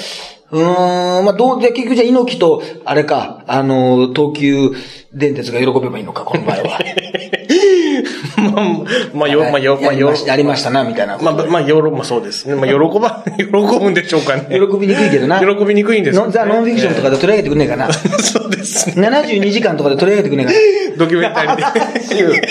[0.58, 4.72] ーん、まあ、どう、で、結局じゃあ猪木と、あれか、あの、東急
[5.14, 6.80] 電鉄が喜べばいいのか、この場合は。
[8.38, 11.18] まあ、まあ、よ、まあ、よ、あ、よやりま、したな、みたいな。
[11.18, 12.48] まあ、まあ、よろ、まあ、そうです。
[12.48, 14.48] まあ、喜ば、喜ぶんでしょうかね。
[14.50, 15.40] 喜びにくいけどな。
[15.40, 17.92] 喜びにくいんですのザ・ノンフィクションとかで取り上げてくんねえかな。
[17.92, 19.08] そうですね。
[19.08, 22.48] 72時間とかで取り上げてくんねえかなドキュメンタリーで。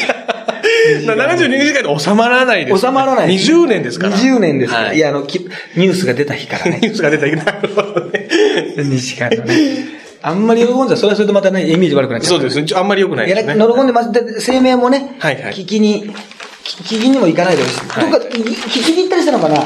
[0.86, 2.90] 72時間で収まらないです、な。
[2.90, 3.34] 収まらない。
[3.34, 4.16] 20年ですから。
[4.16, 4.92] 20年ですから。
[4.92, 6.80] いや、あの、ニュースが出た日からね。
[6.82, 8.28] ニュースが出た日なるほどね。
[8.76, 9.95] 2時間のね。
[10.28, 12.30] あんまり喜んじゃ、それはそれでまたね、イメージ悪くなっちゃう。
[12.34, 12.66] そうですね。
[12.74, 13.54] あんまり良くないいや、ですね。
[13.54, 14.10] 喜んでます。
[14.10, 16.12] で、声明もね、はいはい聞きに、
[16.64, 17.78] 聞きにも行かないでほしい。
[17.78, 19.60] どっか聞きに行ったりしたのかな？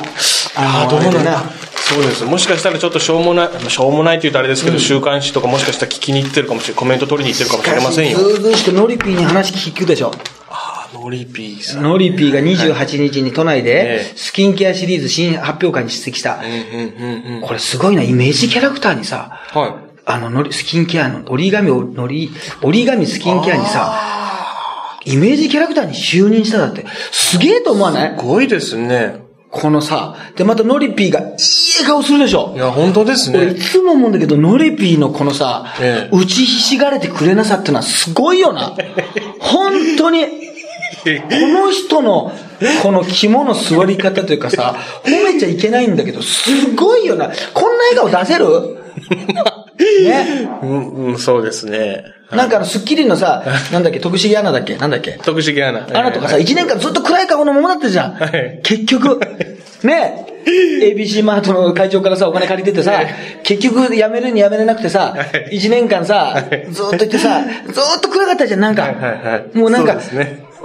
[0.57, 1.43] ああ、どうなんだな。
[1.91, 2.25] そうです。
[2.25, 6.79] もしかしたらちょっとしょうもない、まあしょうもないって言うとあれですけど、週刊誌とかもしかしたら聞きに行ってるかもしれない。
[6.79, 8.19] コメント取りに行ってるかもしれませんよ。
[8.19, 10.13] ずうずうしくノリピーに話聞くでしょ。
[10.51, 11.83] ああ、ノリピーさん。
[11.83, 16.39] ノリピーが28日に都内でええ、スキンケアシリーズ新発表会に出席した。
[16.39, 17.41] うんうんうん。
[17.41, 19.90] これすごいな、イメージキャラクターにさ、はい。
[20.07, 22.31] あの、のりスキンケアの、折り紙を、のり、
[22.63, 23.99] 折り紙スキンケアにさ、
[25.05, 28.19] イメージキャラクターに就任しただって、すげえと思わない？
[28.19, 29.29] すごいですね。
[29.51, 31.27] このさ、で、またノリピーがいい
[31.79, 32.53] 笑顔するでしょ？
[32.55, 33.61] いや、本当です俺いね。
[33.61, 38.75] つも思うんだけど、ノリピーのこのさ、ええ打ちひしがれてくれなさってのはすごいよな。
[39.41, 40.29] 本当に、こ
[41.49, 42.31] の人の、
[42.83, 47.31] この肝の座り方というかさ、褒めちゃいけないんだけど、すごいよな。
[47.55, 48.77] こんな笑顔出せる？
[50.05, 50.49] ね。
[50.63, 52.05] うん、うん、そうですね。
[52.31, 54.77] なんかあの、スッキリのさ、 なんだっけ、上重アナだっけ？
[54.77, 55.13] なんだっけ？
[55.25, 55.87] 上重アナ。
[55.93, 58.13] アナとかさ、一年間ずっと暗い顔のままだったじゃん。
[58.13, 58.61] はい。
[58.63, 59.21] 結局、
[59.83, 63.01] ね、ABC マートの会長からさ、お金借りててさ、
[63.43, 68.95] 結局辞めるに辞めれなくてさはい、一年間さ、ずっと言ってさ、ずっと暗かったじゃん、なんか。
[69.55, 69.99] もうなんか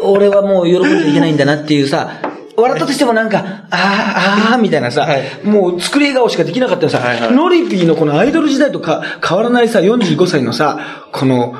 [0.01, 2.09] 俺はもう喜んじゃいけないんだなっていうさ、
[2.57, 3.39] 笑ったとしてもなんか、
[3.69, 5.43] あー、あー、みたいなさ、はい。
[5.43, 7.31] もう作り笑顔しかできなかったよさ、はいはい。
[7.33, 11.55] ノリピーのこのアイドル時代とか変わらないさ、45歳のさ、この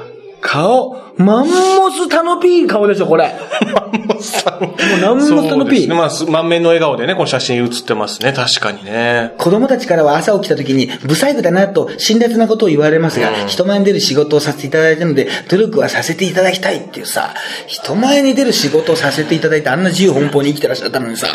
[0.45, 3.33] 顔、マンモスタノピー顔でしょ、これ。
[3.73, 4.61] マンモスさん。
[4.61, 8.31] もうマンモスタノピーまあ、す満面の笑顔でね、この写真写ってますね。
[8.31, 9.33] 確かにね。
[9.39, 17.33] 子供たちからは朝起きた時に、不細工だなと辛辣なことを言われますが、うん人前に出る仕事をさせていただいたので、努力はさせていただきたいっていうさ、
[17.67, 21.27] 人前に出る仕事をさせていただいて、あんな自由奔放に生きてらっしゃったのにさ、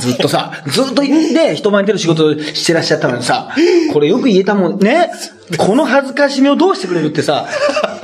[0.00, 3.50] ずっとさ、 ずっとね、人前に出る仕事をしてらっしゃったのにさ、
[3.92, 5.10] これよく言えたもんね。
[5.58, 7.46] この恥ずかしみをどうしてくれるってさ、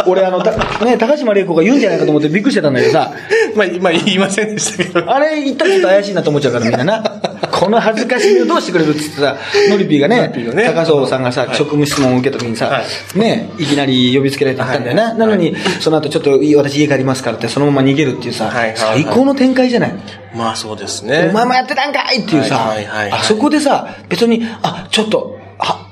[0.07, 0.53] 俺あの、た
[0.85, 3.13] ね、高島玲子が言うんじゃないかと思ってびっくりしてたんだけどさ、
[3.55, 5.13] まあ、今言いませんでしたけど。
[5.13, 7.03] あれ言ったらちょっと怪しいなと思っちゃうからみんなな。
[7.51, 9.37] この恥ずかしみをどうしてくれるって言ってさ、
[9.69, 12.83] ノリピーがね、ね高荘さんがさ、職務質問を受けた時にさ、は
[13.15, 15.03] ね、いきなり呼びつけられてたんだよな。
[15.05, 19.95] はいなのに、その後ちょっといい私家帰りますからってそのまま逃げるっていうさ、はいはいはい最高の展開じゃない？
[20.35, 21.29] まあ、そうですね。
[21.31, 25.87] お前もやってたんかいっていうさ、はいはいはいはいあそこでさ、別に、あ、ちょっと、は、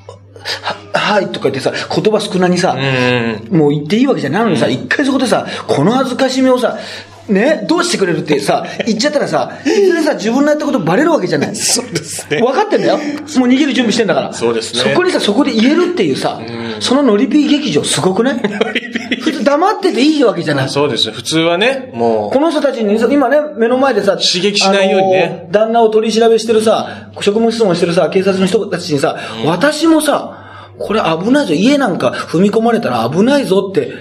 [0.63, 3.57] は、はいとか言ってさ、言葉少なにさ、うん。
[3.57, 6.77] もう言っていいわけじゃないのにさ、一回そこでさ、この恥ずかしみをさ、
[7.27, 11.55] ね、どうしてくれるってさ、言っちゃったらさ、いずれさ、自分のやったことバレるわけじゃない。
[11.55, 12.41] そうですね。
[12.41, 12.97] 分かってんだよ。
[12.97, 13.01] も
[13.45, 14.33] う逃げる準備してんだから。
[14.33, 16.41] そうですねそこにさ、そこで言えるっていうさ、
[16.79, 18.39] そのノリピー劇場すごくない？
[19.21, 20.69] 普通黙ってていいわけじゃない。
[20.69, 21.13] そうですね。
[21.13, 30.48] 普通はね、もこの人たちに、今ね、目の前でさ、刺激しないようにね旦那を取り調べしてるさ、職務質問してるさ、警察の人たちにさ、私もさ、
[30.79, 33.91] これ危ないぞ、家なんか踏み込まれたら危ないぞって、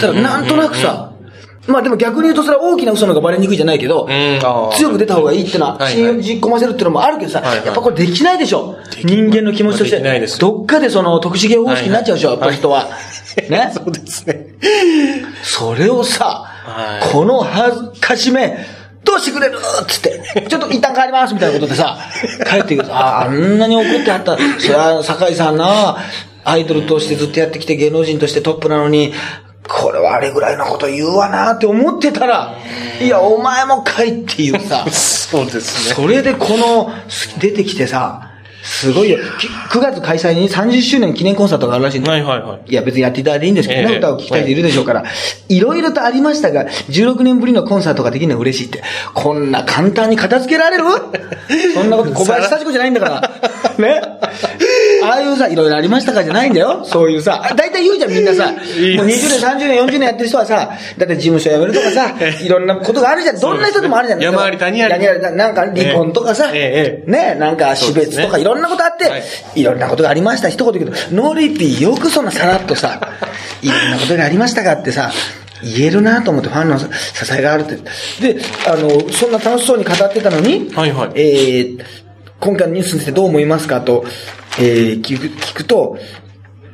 [0.00, 1.12] たらなんとなくさ、
[1.66, 4.08] まあでも逆に言うとそれは大きな嘘の方がバレにくいじゃないけど、
[4.76, 8.76] 強く出た方がいいってのは、信じ込ませるってのもあるけどさ、やっぱこれできないでしょ。
[9.04, 9.96] 人間の気持ちとして。
[9.96, 10.38] できないです。
[10.38, 12.88] どっかでその特殊芸方式になっちゃうでしょ、やっぱ人は。
[13.50, 13.72] ね？
[13.74, 14.46] そうですね。
[15.42, 17.12] それをさ、はい。
[17.12, 18.56] この恥ずかしめ、
[19.06, 19.56] どうしてくれる？
[19.58, 21.96] っつって、ちょっと一旦帰りますみたいなことでさ、
[22.50, 22.92] 帰ってくる。
[22.94, 24.36] ああ、あんなに怒ってはった。
[24.36, 25.96] そりゃ、酒井さんな、
[26.44, 29.12] アイドルとしてずっとやってきて芸能人としてトップなのに、
[29.68, 32.54] これはあれぐらいのこと言うわなって思ってたら、
[33.00, 35.94] いや、お前もかいっていうさ、 そうですね。
[35.94, 36.92] それでこの、
[37.38, 38.30] 出てきてさ、
[38.66, 39.18] すごいよ。
[39.38, 42.70] き9月開催に30周年記念コンサートがあるらしいんだよはいはいはい。
[42.70, 45.04] いや、別にやっていただいていいんですけどね、ええ歌を聴きたい人いるでしょうから。
[45.48, 48.82] いろいろとありましたが、16年ぶりのコンサートができるのは嬉しいって。
[49.14, 50.84] こんな簡単に片付けられる？
[51.74, 53.30] そんなこと、小林幸子じゃないんだから。
[53.78, 54.00] ね？
[55.06, 56.84] ああいうさ、いろいろありましたかじゃないんだよ。
[56.84, 58.50] そういうさ、大体言うじゃん、みんなさ。
[58.50, 63.40] もう20年、30年、40年やってる人はさ、だって事務所辞めるとかさ、いろんなことがあるじゃん。
[63.40, 64.20] どんな人でもあるじゃん。
[64.20, 67.04] 山あり谷あり谷ありなんか離婚とかさ、ね、
[67.38, 69.22] なんか死別とかいろんなことあって、はい
[69.54, 70.48] いろんなことがありました。
[70.48, 73.00] 一言言うけど、ノリピーよくそんなさらっとさ、
[73.62, 75.10] いろんなことがありましたかってさ、
[75.62, 76.86] 言えるなと思ってファンの支
[77.36, 77.76] えがあるって。
[78.34, 81.84] で、あの、そんな楽しそうに語ってたのに、はいはいえー、
[82.46, 84.04] 今回のニュースについてどう思いますかと、
[84.60, 85.98] えー、聞く、聞くと、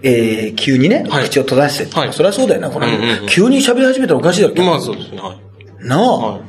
[0.02, 4.54] えー、急にね、はい口を閉ざして、はいそりゃそうだよな、これ、うんうんうん急に喋り始めたらおかしいだろ。
[4.64, 5.18] まあそうですね。
[5.18, 5.86] はい。
[5.86, 6.40] なあ、はい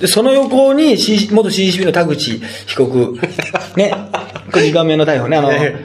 [0.00, 3.18] で、その横に、C、元 CCP の田口被告、
[3.76, 3.94] ね、
[4.52, 5.84] これ2番目の逮捕ね、あのえ、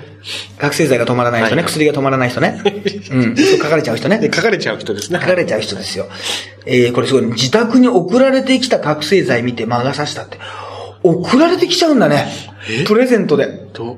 [0.58, 2.62] 覚醒剤が止まらない人ね、はい薬が止まらない人ね、
[3.12, 4.20] うん、そう書かれちゃう人ね。
[4.20, 5.20] で、書かれちゃう人ですね。
[5.20, 6.08] 書かれちゃう人ですよ。
[6.66, 10.38] えー、これすごい、自宅に送られてきた覚醒剤見て魔が差したって。
[11.04, 12.28] 送られてきちゃうんだね。
[12.86, 13.48] プレゼントで。
[13.74, 13.98] と、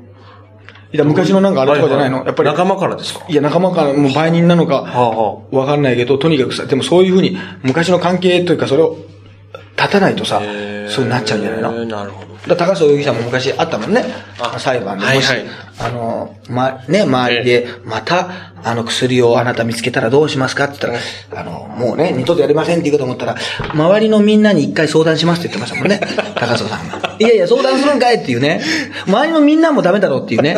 [0.91, 2.49] いや、昔のなんかあれとかじゃないの、やっぱり。
[2.49, 3.25] 仲間からですか？
[3.29, 8.97] いや、仲間からもう売人なのか、わかんないけど、とにかくさ、でもそういうふうに、昔の関係というか、それを
[9.77, 10.41] 立たないとさ、
[10.89, 11.71] そうなっちゃうんじゃないの？
[11.85, 12.55] なるほど。
[12.55, 14.03] 高橋容疑者も昔あったもんね。
[14.39, 15.05] あ裁判で。
[15.05, 15.47] もし、はいはい
[15.81, 18.29] あの、ま、ね、周りで、また、
[18.65, 20.99] あの薬をあなた見つけたらどうしますかって言っ
[21.31, 23.37] たら、あの、もうね、二度とやりませんって言うかと思ったら、
[23.73, 26.01] 周りのみんなに一回相談しますって言ってましたもんね。
[26.35, 27.15] 高須さんが。
[27.17, 28.59] いやいや、相談するんかいっていうね。
[29.07, 30.57] 周りのみんなもダメだろうっていうね。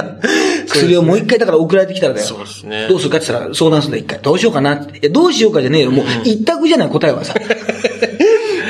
[0.68, 2.26] 薬をもう一回だから送られてきたらだよ。
[2.26, 4.20] そうですねどうするかって言ったら相談するんだよ、一回。
[4.24, 4.98] どうしようかなって。
[4.98, 5.92] いや、どうしようかじゃねえよ。
[5.92, 7.36] もう一択じゃない、答えはさ。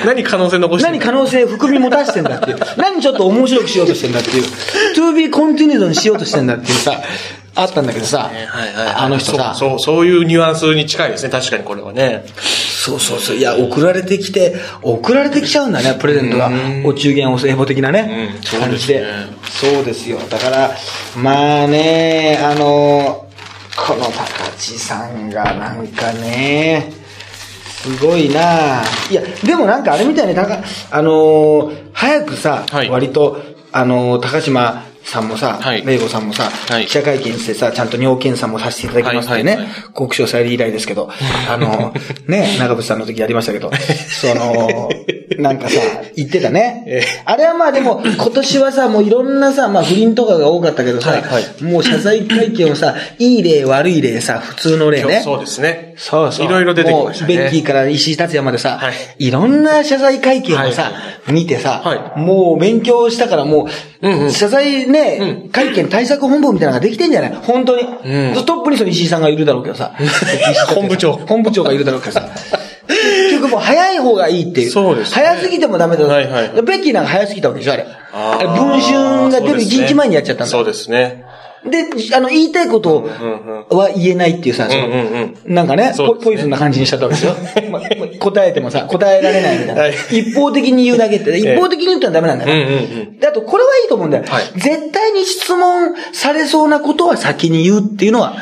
[0.05, 2.57] 何可能性残してる何可能性含み持たしてんだっていう。
[2.77, 4.43] 何ちょっと面白くしようとしてんだっていう。
[4.95, 7.01] to be continued にしようとしてんだっていうさ、
[7.55, 8.95] あったんだけどさ、はいはいはい。
[8.95, 11.29] あの人さ、そう、そう、そういうニュアンスに近いですね。
[11.29, 12.25] 確かにこれはね。
[12.37, 16.49] そうそうそう、いや、送られてきて、送られてきちゃうんだね、プレゼントが。
[16.85, 19.05] お中元、お歳暮的なね、うんそう感じで。
[19.49, 20.17] そうですよ。
[20.29, 20.71] だから、
[21.15, 23.27] まあね、あの、
[23.75, 24.11] この高
[24.57, 27.00] 知さんがなんかね、
[27.81, 28.83] すごいな。
[29.09, 30.59] いや、でもなんかあれみたいに、たか
[30.91, 32.89] あのー早くさ、はい。
[32.89, 33.41] 割と、
[33.71, 35.85] あのー高島さんもさ、はい。
[35.85, 36.85] 玲子さんもさ、はい。
[36.85, 41.09] 記者会見してさ、ちゃんと尿検査もさせていただきますってね、はいはい国書される以来ですけど、
[41.49, 41.93] あの、
[42.27, 43.71] ね、長渕さんの時やりましたけど、
[44.21, 44.89] その、
[45.37, 45.79] なんかさ、
[46.15, 46.83] 言ってたね。
[46.87, 55.21] えあれはまあでも、今年はさ、もういろんなさ、まあ不倫とかが多かったけどさ、はいはいもう謝罪会見をさ、いい例、悪い例さ、普通の例ね。
[55.21, 55.93] そうですね。
[55.97, 56.45] そうそう。
[56.45, 60.91] いろいろ出てきましたねもうベッキーから石井達也までさ、はいい、ろんな謝罪会見をさ、は
[61.31, 63.67] 見てさ、はいもう勉強したからも
[64.01, 67.35] う、うんうん謝罪ね、会見対策本部みたいなのができてんじゃない？
[67.35, 67.83] 本当に。
[67.83, 69.93] んトップにその石井さんがいるだろうけどさ。
[70.73, 72.27] 本部長本部長がいるだろうけどさ。
[73.41, 74.71] 結局もう早い方がいいっていう。
[74.71, 76.05] そうですね早すぎてもダメだ。
[76.05, 77.85] はいはいベッキーなんか早すぎたわけでしょ、あれ。
[78.13, 80.51] あーあれ文春が出る1日前にやっちゃったんだ。
[80.51, 81.25] そうですね。
[81.63, 87.35] で、あの、言いたいことは言えないっていうさ、そのうんうんなんかねねポイズンな感じにしちゃったわけですよ。
[87.69, 87.87] まま
[88.19, 89.81] 答えてもさ、答えられないみたいな。
[89.83, 92.53] はい一方的に言うだけって、一方的に言ったらダメなんだよ。
[92.53, 92.77] うんうんう
[93.11, 94.23] んで、あと、これはいいと思うんだよ。
[94.27, 98.37] はい絶対に質問されそうなことは先に言うっていうのは、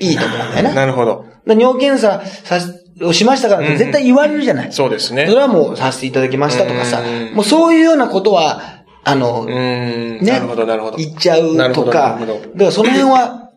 [0.00, 0.74] いいと思うんだよね。
[0.74, 1.26] なるほど。
[1.46, 4.72] だ尿検査さしをしましたからって絶対言われるじゃない。
[4.72, 9.44] そうですねそれはもうさせていただきましたとかさうん、もうそういうようなことは、あの。
[9.44, 10.18] ね。
[10.20, 10.96] なるほど、なるほど。
[10.96, 13.50] 言っちゃうとか、なるほどだからその辺は、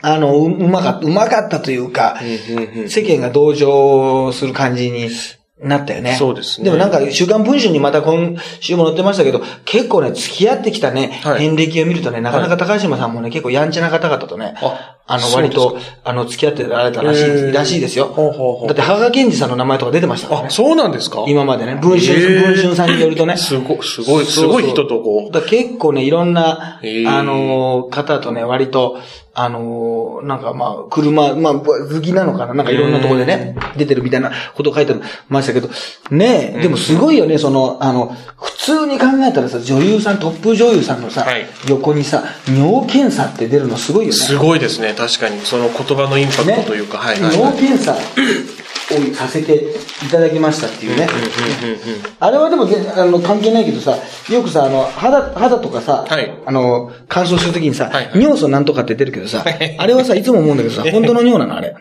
[0.00, 5.10] あの、ううまかった、うまかったというか、うんうんうん世間が同情する感じに
[5.60, 6.14] なったよね。
[6.14, 6.66] そうですね。
[6.66, 11.40] でもなんか、週刊文春にまた今週も載ってましたけど、結構ね、付き合ってきたね、はい。
[11.40, 18.06] 遍歴を見るとね、なかなか高島さんもね、結構やんちゃな方々とね、ああの、割と、あの、付き合ってられたらしい、らしいですよ。
[18.06, 18.68] ほうほうほう。
[18.68, 20.46] だって、羽賀健二さんの名前とか出てましたからね。
[20.48, 20.50] あ、。
[20.50, 21.24] そうなんですか。
[21.26, 23.36] 今までね、文春、文春さんによるとね。
[23.38, 28.98] すご、すごい、すごい人とこだから結構ね、いろんな、あのー方とね、割と、
[29.34, 32.54] あのーなんかまあ、車、まあ、好きなのかな？
[32.54, 34.94] なんかいろんなところでね、出てるみたいなことを書いて
[35.28, 35.68] ましたけど、
[36.10, 41.46] ねえ、でもすごいよね、その、あの、普通に考えたらさ、女優さん、トップ女優さんのさ、はい。
[41.68, 44.16] 横にさ、尿検査って出るのすごいよね。
[44.16, 44.94] すごいですね。
[44.94, 45.40] 確かに。
[45.40, 47.20] その言葉のインパクトというか、はい。
[47.20, 47.96] はい、尿検査
[48.90, 49.54] をさせて
[50.06, 51.06] いただきましたっていうね。
[52.20, 53.96] あれはでもぜあの関係ないけどさ、
[54.32, 56.32] よくさ、あの、肌、肌とかさ、はい。
[56.46, 58.20] あの、乾燥するときにさ、はいはい。
[58.20, 59.44] 尿素なんとかって出るけどさ、
[59.78, 61.74] あれはさ、いつも思うんだけどさ、 本当の尿なのあれ。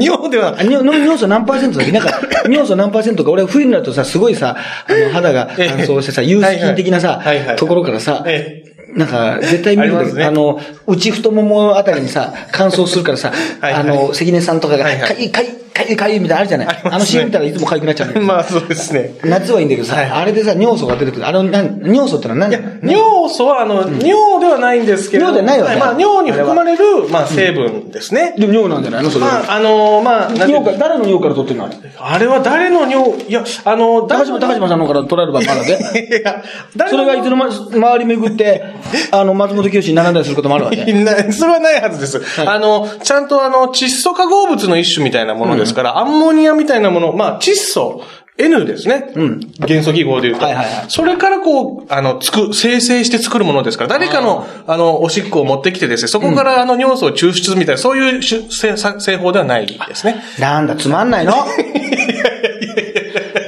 [0.00, 0.56] 尿では。
[0.58, 1.92] あ、尿尿素何パーセントだっけ？
[1.92, 2.20] なんか、
[2.50, 4.56] 尿素何パーセントか、俺冬になるとさ、すごいさ、
[4.88, 8.62] あの、肌が乾燥してさ、有機菌的なさはいはい、ところからさえ、
[8.94, 16.66] なんか、絶対見るんだけど、あねあの、内太ももあたりにさ、乾燥するからさ、 はいはいあの、関根さんとかが、はいはいかゆいかゆい、かゆいかゆいみたいなのあるじゃない？
[16.68, 18.26] あねあの CM 見たらいつもかゆくなっちゃうんだけど。
[18.32, 19.14] まあそうですね。
[19.24, 21.26] 夏はいいんだけどさ、はいあれでさ、尿素が出てくる。
[21.28, 22.50] あの、なん尿素ってのは何？
[22.50, 25.76] いや、尿素は、あの、尿ではないんですけれど尿ではないわけ？
[25.78, 28.34] まあ、尿に含まれる、まあ、成分ですね。
[28.38, 29.10] でも尿なんじゃないの？
[29.10, 29.30] それは。
[29.46, 31.68] まあ、あの、まあ、尿か、誰の尿から取ってるの
[32.00, 32.26] あれ？
[32.26, 36.08] は誰の尿、いや、あの、高島、高島さんの方から取られればまだで。
[36.18, 36.42] いや、
[36.76, 38.62] 誰それがいつの間に周り巡って、
[39.10, 40.84] あの、松本清に並んだりすることもあるわけ？
[40.92, 42.20] なそれはないはずです。
[42.46, 48.02] あの、ちゃんとあの、窒素化合物の一種みたいなものですから、アンモニアみたいなもの、まあ、窒素、
[48.40, 49.10] N ですね。
[49.16, 50.46] うん元素記号で言うと。
[50.46, 60.22] はいはいはいそれからこう、あの、つく、生成して作るものですから、誰かの、あの、おしっこを持ってきてですね、そこからあの、尿素を抽出みたいな、そういうし製製法ではないですね。
[60.38, 61.32] なんだ、つまんないの？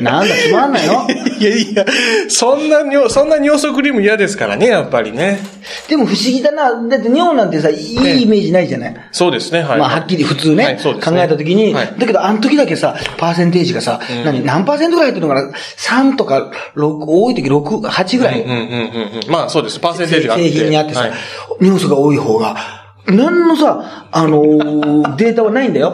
[0.01, 1.07] なんだ、つまんないの？
[1.41, 1.85] いやいや、
[2.29, 5.41] そんな尿、そんな尿素クリーム嫌ですからね、やっぱりね。
[5.89, 6.71] でも不思議だな。
[6.89, 8.97] だって尿なんてさ、いいイメージないじゃない？
[9.13, 9.79] そうですね、はい。
[9.79, 19.31] まあ、はっきり普通ね、はいね考えたときに、はいだけど、あの時だけさ、パーセンテージがさ、何、何パーセントぐらい入ってるのかな ?3 とか6、多い時6、8ぐらい、うんうんうんうん。
[19.31, 19.79] まあそうです。
[19.81, 20.51] パーセンテージがあって。
[20.51, 21.11] 製品にあってさ、はい
[21.61, 22.57] 尿素が多い方が、
[23.07, 25.93] 何のさ、あのーデータはないんだよ。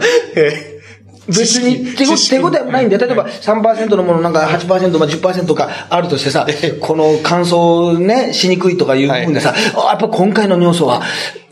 [1.29, 3.07] 別に手ご手応えもないんだよ。
[3.07, 6.47] 例えば3%のものなんか8%、まあ10%かあるとしてさ、
[6.81, 11.03] この乾燥ね、しにくいとかいう部分でさ、あやっぱ今回の尿素は、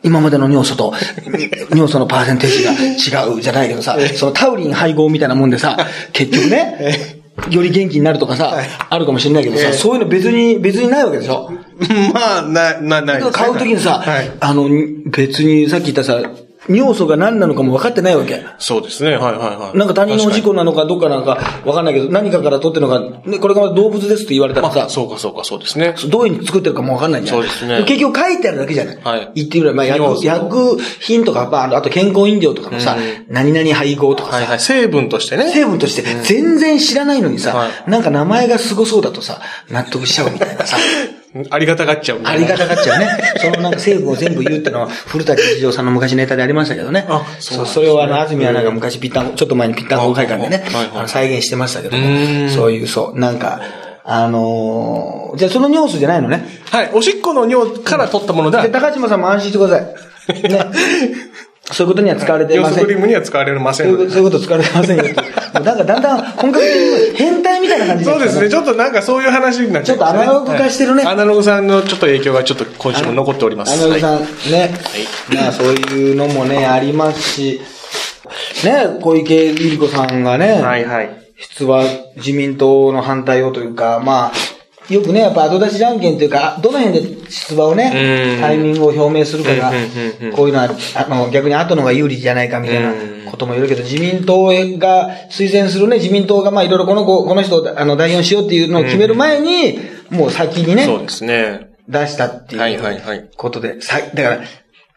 [0.03, 0.93] 今までの尿素と、
[1.73, 5.77] 尿素のパーセンテージが違うじゃないけどさ、そのタウリン配合みたいなもんでさ、
[6.13, 8.57] 結局ね、より元気になるとかさ、
[8.91, 11.51] あるかもしれないけどさ、そういうの別に、別にないわけでしょ？
[12.15, 14.31] まあ、な、な、ないですね買うときにさ、はい。
[14.39, 14.69] あの、
[15.07, 16.21] 別にさっき言ったさ、
[16.69, 18.45] 尿素が何なのかも分かってないわけ。
[18.59, 19.17] そうですね。
[19.17, 19.79] はいはいはい。
[19.79, 25.95] なんか他人のお事故なのかどっかなのか分かんないけど、何かから取ってるのか、ね、これが動物ですって言われたらさまあ、、そうかそうか、そうですね。
[26.09, 27.37] どういうふうに作ってるかも分かんないじゃん。
[27.37, 29.01] そうですね結局書いてあるだけじゃない。
[29.03, 32.97] はい言ってみれば、まあ薬薬品とか、まあ、あと健康飲料とかのさ、
[33.29, 34.61] 何々配合とかさ、はいはい。
[34.61, 35.51] 成分としてね。
[35.53, 40.77] 成分として全然知らないのにさ、はなんか名前がすごそうだとさ、納得しちゃうみたいなさ。
[41.51, 42.21] ありがたがっちゃう。
[42.25, 43.09] ありがたがっちゃうね。
[43.39, 47.07] そのなんか成分を全部言うってのは、古舘一条さんの昔ネタでありましたけどね。
[47.09, 53.61] あそうねそれをあの、安住アナが昔ピッタン、ちょっと前にピッタン公会館でね、あの再現してましたけどもそういう、そう、なんか、
[54.05, 56.47] あのーじゃあその尿素じゃないのね。
[56.71, 56.91] はい。
[56.93, 60.43] おしっこの尿から取ったものではで、、高島さんも安心してください。
[60.49, 60.67] ね。
[61.73, 62.93] そういうことには使われてません尿素ク。
[62.93, 63.87] リームには使われません。
[63.87, 65.05] そういうこと使われてませんよ
[65.55, 68.49] なんかだんだん本格的に変態みたいな感じそうですね。
[68.49, 73.73] ちちょっとなんかそういう話になっちゃいますねちょっとアナログ化してるねはいアナログさんのちょっと影響がちょっと今週も残っております。
[73.73, 74.75] アナログさん、はいね、
[75.35, 77.61] まあそういうのもね、ありますし、
[78.65, 81.11] ね、小池百合子さんがね、はいはい。
[81.37, 81.83] 出馬、
[82.17, 84.54] 自民党の反対をというか、まあ、
[84.89, 88.41] よくね、やっぱ後出しじゃんけんというか、どの辺で出馬をねう、ん。
[88.41, 89.73] タイミングを表明するかが
[90.35, 92.93] こういうのは、あの、逆に後のが有利じゃないかみたいな
[93.31, 94.47] ことも言うけど、自民党
[94.79, 99.79] が推薦するね、自民党がまあいろいろこの子、この人をあの代表しようっていうのを決める前に、
[100.11, 101.71] もう先にね、そうですね。
[101.89, 102.61] 出したっていう。
[102.61, 103.31] はいはいはい。
[103.37, 104.41] ことで、さ、だから、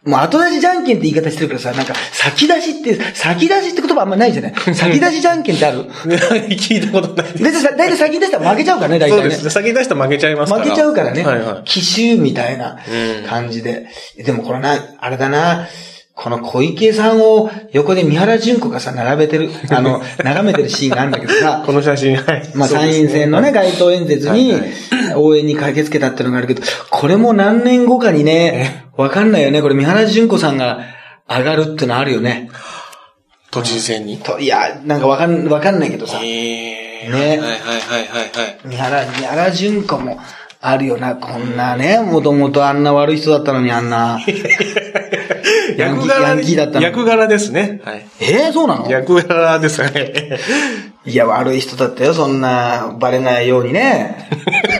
[0.08, 4.54] もう後出しじゃんけんって言い方してるけどさ、なんか、先出しって、先出しって言葉あんまないじゃない？
[4.74, 5.84] 先出しじゃんけんってある？
[6.50, 7.62] 聞いたことないです。
[7.64, 9.20] 大体先出したら負けちゃうからね、大体ね。
[9.22, 9.50] そうですね。
[9.50, 10.64] 先に出したら負けちゃいますから。
[10.64, 11.22] 負けちゃうからね。
[11.24, 11.62] はいはい。
[11.64, 12.78] 奇襲みたいな
[13.28, 13.86] 感じで。
[14.16, 15.68] でもこれな、あれだな、
[16.20, 22.50] この小池さんを横で三原淳子がさ、並べてる、 あの、眺めてるシーンがあるんだけどさ、この写真、はい。
[22.54, 24.52] まあ参院選のね、街頭演説に
[25.14, 29.62] 応援に駆けつけたっていうのがあるけど、これも何年後かにね、わかんないよね。
[29.62, 30.80] これ三原淳子さんが
[31.30, 32.50] 上がるってのあるよね。
[33.52, 34.18] 都知事選に？
[34.18, 37.50] といや、なんかわかん、わかんないけどさ、ええねはいはいはいはい
[38.34, 38.58] はい。
[38.64, 40.18] 三原、三原淳子も
[40.60, 41.14] あるよな。
[41.14, 44.18] こんなね、もともとあんな悪い人だったのにあんな。
[45.76, 47.80] 役柄ヤンキーだったの役柄ですね。
[47.84, 48.06] はい。
[48.20, 48.90] えー、そうなの？
[48.90, 50.40] 役柄ですね。
[51.06, 54.28] いや、悪い人だったよ、そんな、バレないようにね。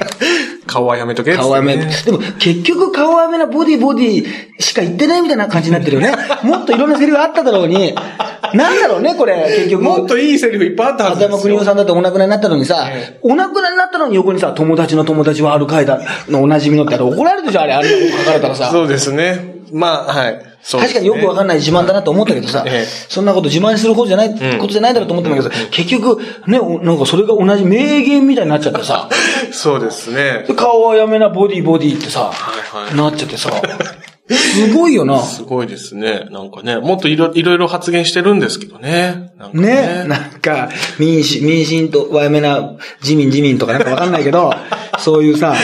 [0.66, 4.26] 顔はやめとけね顔はめ、でも結局顔はめなボディボディ
[4.58, 6.12] しか言ってないみたいな感じになってるよね。
[6.42, 7.94] もっといろんなセリフあっただろうに、
[8.54, 9.82] なんだろうね、これ、結局。
[9.82, 11.36] もっといいセリフいっぱいあったはずですよ。
[11.36, 18.70] 風間国夫さんだってお亡くなりになったのにさ、えお亡くなりになったのに横にさ、友達の友達はアルカイダのおなじみのってあれ怒られるでしょ、あれ、あれ書かれたらさ。
[18.70, 19.58] そうですね。
[19.72, 20.32] まあ、はい。
[20.32, 29.08] ね確かによくわかんない自慢だなと思ったけどさ、ええそんなこと自慢することじゃない、んことじゃないだろうと思ったんだけどさ、結局、ね、おなんかそれが同じ名言みたいになっちゃってさ、
[29.52, 30.44] そうですね。
[30.46, 33.50] で顔はやめな、ボディボディってさ、はいなっちゃってさ、
[34.36, 35.22] すごいよな。
[35.22, 36.26] すごいですね。
[36.30, 39.32] なんかね、もっといろいろいろ発言してるんですけどね。
[39.38, 40.68] なんかね、なんか、
[40.98, 42.72] 民主、民進と、わやめな、
[43.02, 44.52] 自民自民とかなんかわかんないけど、
[44.98, 45.54] そういうさ、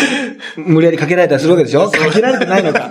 [0.56, 1.90] 無理やりかけられたりするわけでしょ？
[1.90, 2.90] かけられてないのか？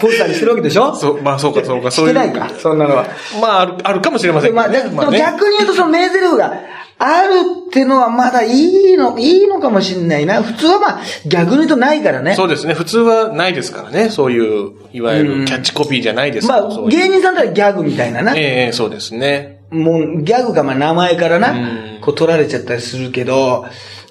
[0.00, 0.94] ポスターにしてるわけでしょ？
[0.94, 2.14] そう、まあそうかそうか、そういう。
[2.14, 3.06] してないか、そんなのは。
[3.40, 4.82] まあある、あるかもしれませんけどまあ、ね。
[4.82, 6.52] でまあねも逆に言うとその名台詞が
[6.98, 7.34] ある
[7.68, 10.42] ってのはまだいいの、いいのかもしれないな。
[10.42, 12.34] 普通はまあ、逆に言うとないからね。
[12.34, 12.74] そうですね。
[12.74, 14.10] 普通はないですからね。
[14.10, 18.36] そういう、いわゆるキャッチコピーじゃないですけまあ、芸人さんだったらギャグみたいなな。
[18.36, 19.64] ええええそうですね。
[19.70, 23.66] もう、ギャグがまあ名前からなうん、こう取られちゃったりするけど、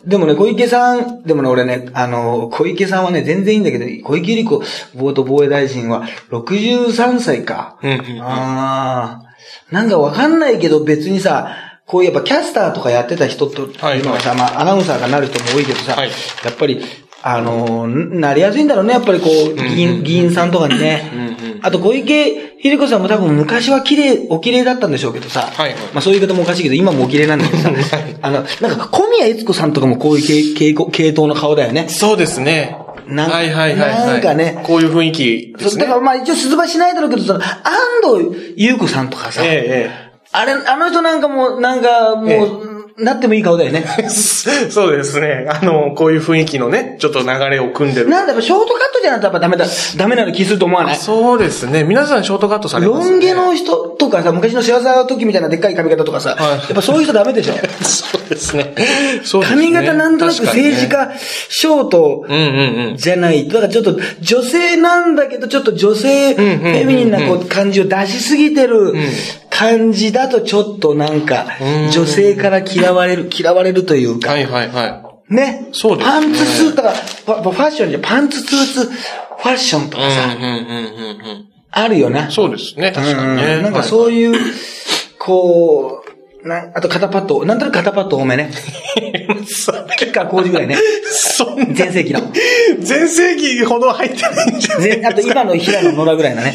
[0.05, 4.65] でもね、小池さん、でもね、俺ね、あの、小池さんはね、全然いいんだけど、小池百合子
[4.95, 7.77] 元防衛大臣は63歳か。
[7.81, 9.33] うんうんああ。
[9.71, 16.09] なんかわかんないけど、別にさ、こうやっぱキャスターとかやってた人と、はい今はさ、まあアナウンサーがなる人も多いけどさ、はい
[16.43, 16.81] やっぱり、
[17.21, 21.09] あのー、なりやすいんだろうね、やっぱりこう、議員、議員さんとかにね。
[21.13, 25.43] うんうんあと、小池百合子さんも多分昔は綺麗、お綺麗だったんでしょうけどさ。
[25.43, 27.97] はいはいまあそういう言い方もおかしいけど、今もお綺麗なんだけどさ。
[28.21, 31.87] あの、なんか小宮悦子さんとかもこういう系系系統の顔だよね。
[31.87, 32.77] そうですね。
[33.07, 34.07] なんはいはいはいはい。
[34.07, 35.69] なんかねこういう雰囲気ですね。
[35.69, 37.53] そうだからまあ一応出馬しないだろうけど、その、安
[38.03, 39.41] 藤優子さんとかさ。
[39.45, 40.02] ええ
[40.33, 43.83] あれ、あの人なんかもう、なんかもう、えなってもいい顔だよね。
[43.97, 44.09] ええ。
[44.09, 45.47] そうですね。
[45.49, 48.09] あの、こういう雰囲気のね、ちょっと流れを組んでる。
[48.09, 49.65] なんだやっぱショートカットじゃないとやっぱダメだ、
[49.97, 50.95] ダメな気すると思わない？
[50.95, 51.83] そうですね。
[51.83, 53.11] 皆さんショートカットされます、ね。
[53.13, 57.53] ロン毛の人とかさ、昔の幸せの時みたいなでっかい髪型とかさ、はいやっぱそういう人ダメでしょ。
[57.83, 58.73] そ うですね。
[59.23, 59.61] そうですね。
[59.61, 61.11] 髪型なんとなく政治家、
[61.49, 62.25] ショート。
[62.97, 68.93] じゃないと、だからちょっと女性なんだけど、ちょっと女性、フェミニンなこう感じを出しすぎてる
[69.49, 75.69] 感じだとちょっとなんかうん、女性から嫌われる、嫌われるというか、はいはいはね。
[75.71, 76.81] そうですねパンツスーツ、
[77.25, 80.01] ファッションじゃ、パンツスーツ、ファッションとい。
[80.01, 81.45] かさ、うんうんうんうんうん。
[81.71, 82.29] あるよな。
[82.29, 82.91] そうですね。
[82.91, 83.55] 確かにね。
[83.55, 83.83] うんなんかう。
[83.83, 84.39] そういう、
[85.17, 86.02] こう、
[86.43, 88.51] なあと肩パッド、なんとなく肩パッド多めね。
[89.97, 90.77] キッカー工事ぐらいね。
[91.09, 92.19] そんな、全盛期の。
[92.79, 96.53] 全盛期ほど入ってないんじゃないぜあと今の平野ノラぐらいのね。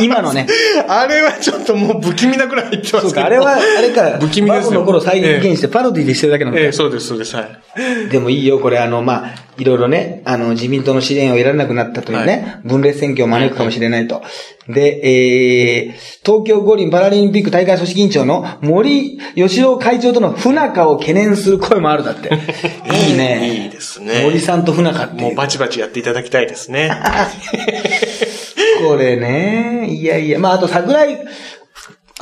[0.00, 0.46] 今のね。
[0.88, 3.00] あれはちょっともう不気味なぐらい入ってますけど。
[3.00, 6.62] そうか、あれは、あれか、不気味ですよの頃再現してパロディでしてるだけなのか。
[6.62, 7.36] ええ、そうです、そうです。
[7.36, 8.08] はい。
[8.08, 14.22] でもいいよ、これあの、まあ、いろいろね、あの、自民党の支援を得られなくなったというね、分裂選挙を招くかもしれないと。
[14.68, 15.92] で、えー、
[16.24, 22.30] 東京五輪パラリンピック大会組織委員長の森吉郎会長との不仲を懸念する声もあるだって。
[23.08, 23.64] いいね。
[23.64, 25.22] いいですね森さんと不仲って。
[25.22, 26.90] もうバチバチやっていただきたいですね。
[28.82, 31.18] これね、いやいや、まあ、あと桜井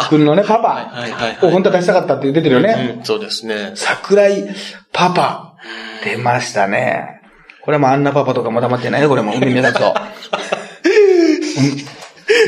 [0.09, 2.97] 君のね、パはいはいはいパを本当は出したかったって出てるよね。
[2.99, 3.73] うん、そうですね。
[3.75, 4.55] 桜井
[4.93, 5.55] パパ、
[6.05, 7.22] 出ましたね。
[7.63, 9.35] これもアンナパパとかも黙ってないね、これも。
[9.35, 9.81] 海目だと。
[9.87, 9.93] うん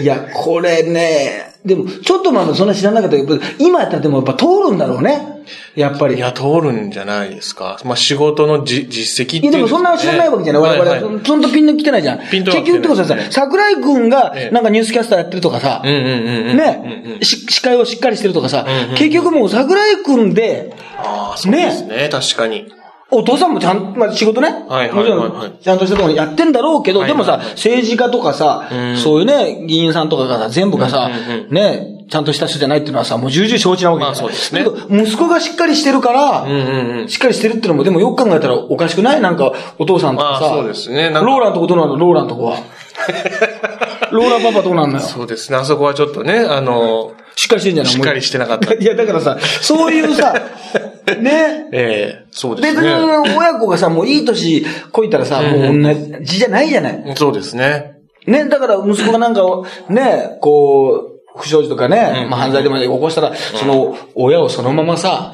[0.00, 5.42] いや、これね、でも、ちょっと前までそんな知らなかったけど、今やったらでもやっぱ通るんだろうね。
[5.74, 6.16] やっぱり。
[6.16, 7.78] いや、通るんじゃないですか。
[7.84, 10.62] まあ、仕事のじ実績っていいや、でもそんな知らないわけじゃない。
[10.62, 12.28] 我々、はいはいそんなピンと来てないじゃん。
[12.28, 16.56] ピンとは来てない結局ってことはさ、桜井くんがええなんかニュースキャスターやってるとかさ、うんうんうんうん。
[16.56, 22.08] ね、し司会をしっかりしてるとかさうんうん、結局もう桜井くんで、ああ、そうですね。
[22.10, 22.72] 確かに。
[23.10, 24.48] お父さんもちゃん、まあ仕事ね。
[24.68, 25.18] はいはいはい。
[25.18, 34.64] もちろん、ちゃんとしたところにやってんだろうけど、はいでもさ政治家とかさうん、そういうね、議員さんとかがさ、全部がさうんうんう、ね、ちゃんとした人じゃないっていうのはさ、もう重々承知なわけそうですね。
[34.64, 37.08] だけど、息子がしっかりしてるからうん、うんうん。
[37.08, 39.20] しっかりしてるってのも、でもよく考えたらおかしくない？
[39.20, 40.40] なんか、お父さんとかさ。
[40.40, 41.10] まあそうですね。
[41.10, 41.96] ローランとこどうなの？
[41.96, 42.56] ローランとこは。
[44.12, 45.04] ローランパパどうなんだよ？
[45.04, 45.58] そうですね。
[45.58, 47.92] あそこはちょっとね、あの、しっかりしてんじゃない？
[47.92, 50.32] しっかりしてなかった いや、だからさ、そういうさ、
[51.20, 53.34] ね、 ええそうです別にね。
[53.36, 57.02] 親子がさ、もういい年こいたらさ、もう同じじゃないじゃない？
[57.16, 57.92] そうですね。
[58.26, 65.32] ね、だから息子がなんかを、ね、こう、不祥事とかね、まあ犯罪でも起こしたら、その親をそのままさ。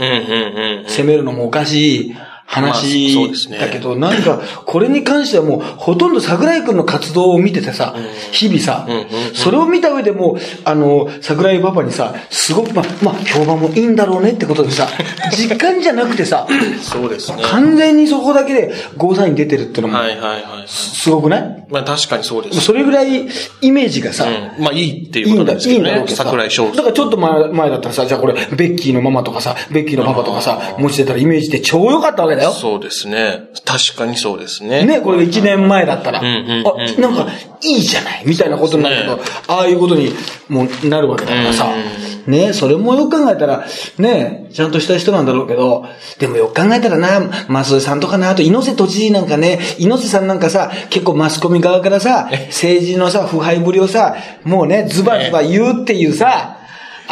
[0.88, 2.14] 責めるのもおかしい
[2.52, 7.94] 話まあそうですねだけど、なんか、これに関してはもう、ほとんど桜井くんの活動を見ててさ、
[8.32, 14.88] 日々さ、うんうんうんそれを見た上でもう、あの、桜井パパにさ、すごく、まあ、まあ、評判もいいんだろうねってことでさ、
[15.36, 16.46] 実感じゃなくてさ、
[16.82, 17.42] そうですね。
[17.44, 20.42] 完全にそこだけでゴーサイン出てるってのも、はいはいはい。
[20.66, 21.64] すごくない？
[21.70, 22.60] まあ確かにそうです。
[22.60, 23.28] それぐらい
[23.60, 24.26] イメージがさ、
[24.58, 24.64] うん。
[24.64, 25.90] まあいいっていいういんだ、ことですいいよね。
[25.90, 26.24] んだろうけどさ。
[26.24, 32.52] 桜井翔だからちょっと前前だったらさ、じゃあこれ、ベッキーのママとかさ、ベッキーのパパとかさ、持ち出たらイメージって超良かったわけだよ。
[32.52, 33.48] そうですね。
[33.64, 34.84] 確かにそうですね。
[34.84, 37.26] ね、これ1年前だったら、んうんあ、なんか、
[37.62, 40.12] いいじゃないみたいなことになるけど、そうでああいうことに
[40.48, 41.74] もうなるわけだからさ、
[42.26, 43.66] ね、それもよく考えたら、
[43.98, 45.86] ね、ちゃんとした人なんだろうけど、
[46.18, 56.59] でもよく考えたらな、増井さんとかな、あと猪瀬都知事なんかね、猪瀬さんなんかさ、結構マスコミ側からさ、政治のさ、腐敗ぶりをさ、もうね、ズバズバ言うっていうさ、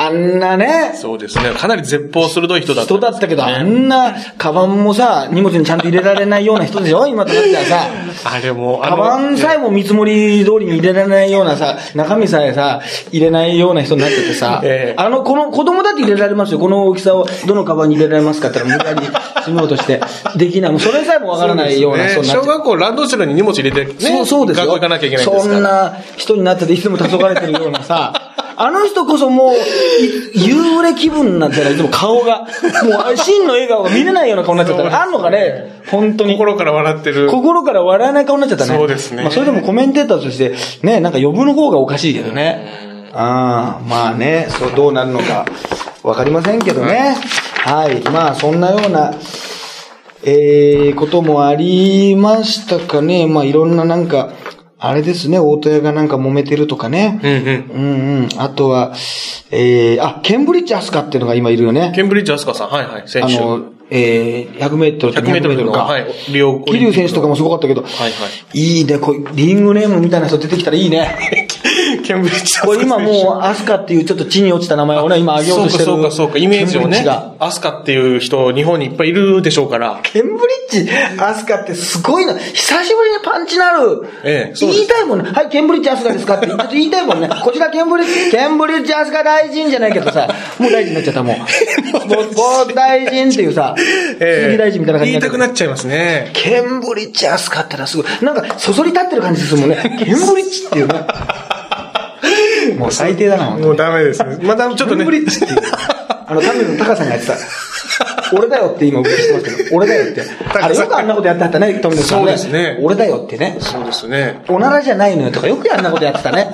[0.01, 1.51] あんなね、そうですね。
[1.55, 2.95] かなり絶望鋭い人だった。
[2.95, 7.09] 人だったけど、あんな、カバンもさ、荷物にちゃんと入れられないような人でしょ？
[7.09, 7.87] 今となってはさ。
[8.25, 12.81] あれも、あカバンさえも見積もり通りに入れられないようなさ、中身さえさ、
[13.11, 16.61] 入れないような人になっててさ、ええあの、この子供だって入れられますよ。
[16.61, 20.01] この大きさをどのカバンに入れられますかって言ったら無理やり詰めようとして、
[20.37, 20.71] できない。
[20.71, 23.99] もうそれさえもわからないような人になっ小て学校ランドセルに荷物入れてね。
[23.99, 24.67] そうそうですよ。
[24.67, 25.55] 学校行かなきゃいけないんですから。
[25.55, 28.28] そんな人になってて、いつも黄昏れてるようなさ、
[28.61, 31.77] あの人こそもう、い夕暮れ気分なんてない？
[31.77, 32.47] つも顔が、も
[33.13, 36.33] う真の笑顔が見れないような顔になっちゃったら、あんのかね、本当に。
[36.33, 37.29] 心から笑ってる。
[37.31, 38.77] 心から笑えない顔になっちゃったね。
[38.77, 43.11] そうですねまあそれでもコメンテーターとして、ね、なんか呼ぶの方がおかしいけどね。
[43.15, 45.47] ああ、まあね、そうどうなるのか、
[46.03, 47.17] わかりませんけどね。
[47.65, 48.03] はい。
[48.11, 49.15] まあそんなような、
[50.25, 53.29] えー、こともありましたかね。
[53.29, 54.33] まあいろんななんか、
[54.81, 57.21] あれですね、大戸屋がなんか揉めてるとかね。
[57.23, 57.71] うんうん。
[57.71, 58.29] うんうん。
[58.39, 58.95] あとは、
[59.51, 61.93] えー、あ、ケンブリッジアスカっていうのが今いるよね。
[61.97, 63.39] ケンブリッジアスカさん、はいはい、選手。
[63.39, 65.85] あの、えー、100メートルと100メートルの、か。
[65.85, 68.09] はい、リオ桐生選手とかもすごかったけど、はいは
[68.55, 68.59] い。
[68.59, 71.38] いいね、こうリングネームみたいな人出てきたらいいね。
[72.09, 75.85] ケンブリッジこれ今もう、アスカっていうちょっと地に落ちた名前をね、今挙げようとしてる。
[75.85, 77.05] そうかそうかイメージをね。
[77.39, 80.01] アスカっていう人、日本にいっぱいいるでしょうから。
[80.03, 80.31] ケンブ
[80.73, 80.91] リッジ、
[81.23, 82.33] アスカってすごいな。
[82.39, 84.07] 久しぶりにパンチなる。
[84.25, 85.31] ええ言いたいもんね。
[85.31, 86.47] はい、ケンブリッジアスカですかって。
[86.47, 87.29] ちょっと言いたいもんね。
[87.45, 90.29] こちらケンブリッジ、ケンブリッジアスカ大臣じゃないけどさ、
[90.59, 91.37] もう大臣になっちゃったもん。
[91.37, 92.23] もう、も
[92.71, 96.31] う大臣っていうさ、鈴木大臣みたいな感じに言いたくなっちゃいますね。
[96.33, 98.07] ケンブリッジアスカってのはすごい。
[98.23, 99.77] なんか、そそり立ってる感じですもんね。
[100.03, 100.95] ケンブリッジっていうね。
[102.75, 104.39] もう最低だな、もうダメですね。
[104.43, 105.05] またちょっとね。
[105.05, 105.61] ブリッジっていう。
[106.27, 107.37] あの、タミの高さんがやってた。
[108.33, 110.23] 俺だよって今、僕してますけど、俺だよって。
[110.61, 112.27] あれよくあんなことやってはったね、トミノさんね。
[112.27, 113.57] そうですね俺だよってね。
[113.61, 114.43] そうですね。
[114.49, 116.51] おならじゃないのよとか、よくあんなことやってたね。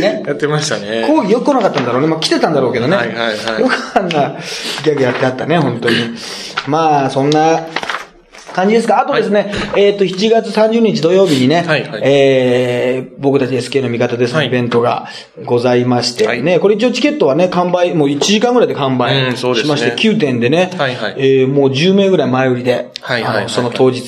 [0.00, 0.22] ね。
[0.26, 1.04] やってましたね。
[1.06, 2.08] 講義よく来なかったんだろうね。
[2.08, 2.96] まあ来てたんだろうけどね。
[2.96, 4.38] はいはいはいよくあんな
[4.84, 5.96] ギャグやってあったね、本当に。
[6.66, 7.66] まあ、そんな
[8.52, 9.00] 感じですか？
[9.00, 12.00] あとですね、えっ、と、7月30日土曜日にね、はいはい。
[12.04, 14.46] えー、僕たち SK の味方ですのはい。
[14.46, 15.08] イベントが
[15.44, 16.42] ございまして、はい。
[16.42, 21.14] ね、これ一応チケットはね、完売、もう1時間ぐらいで完売しまして、9点でね、はいはい。
[21.18, 23.38] えーもう10名ぐらい前売りで、はいはいはい。
[23.40, 24.02] あのその当日、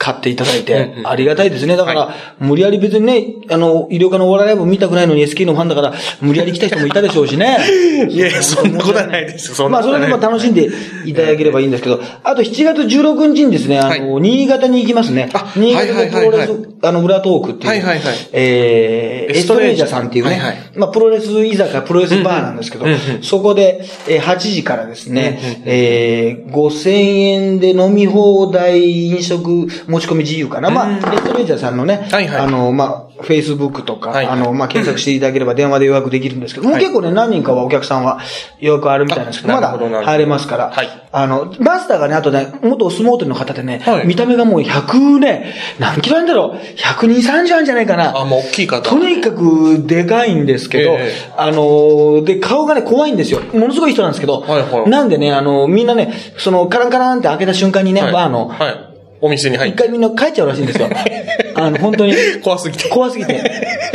[0.00, 1.76] 買っていただいてありがたいですね。
[1.76, 5.92] だから、は無理やり別にね、あの、医療科のお笑いライブ見たくないのに SK のファンだから、
[6.22, 7.58] 無理やり来た人もいたでしょうしね。
[8.08, 10.70] いやそんなことはないですそんまあ、それでも楽しんで
[11.04, 15.28] いただければいいんですけど、あと7月16日にですね、あの、は新潟に行きますね。
[15.34, 15.52] あ。
[15.54, 16.50] 新潟でプロレス、
[16.82, 18.14] あの、裏トークっていう、はいはいはい。
[18.32, 19.90] えー、エストレージャー。
[19.90, 22.86] さんっていうね、まあ、プロレス居酒屋、プロレスバーなんですけど、
[23.22, 30.70] そこで、えー8時からですね、えー、5000円で飲み放題、飲食持ち込み自由かな。
[30.70, 32.40] まあ、エストレージャーさんのね、はいはい。
[32.40, 38.20] あの、まあ、Facebook とか、はいあの、まあ、検索していただければ電話で予約できるんですけど、もうはい結構ね、何人かはお客さんは
[38.60, 40.88] 予約あるみたいなんですけど、まだ入れますから、はい。
[41.12, 44.06] あの、マスターがね、あとね、元お相撲取りの方でね、はい。
[44.06, 48.16] 見た目がもう100ね、何キロなんだろう、120、30あるんじゃないかな。
[48.16, 48.88] あ、もう大きい方。
[48.88, 51.32] とにかくでかいんですけど、ええ。
[51.36, 53.40] あの、で、顔がね、怖いんですよ。
[53.52, 54.90] ものすごい人なんですけど、はいはい。
[54.90, 58.12] なんでね、あの、みんなね、その、カランカランって開けた瞬間にね、はい。
[58.12, 58.89] バーの、はい。
[59.20, 59.76] お店に入って。
[59.76, 60.88] 一回みんな帰っちゃうらしいんですよ。
[61.54, 62.14] あの、本当に。
[62.42, 62.88] 怖すぎて。
[62.88, 63.42] 怖すぎて。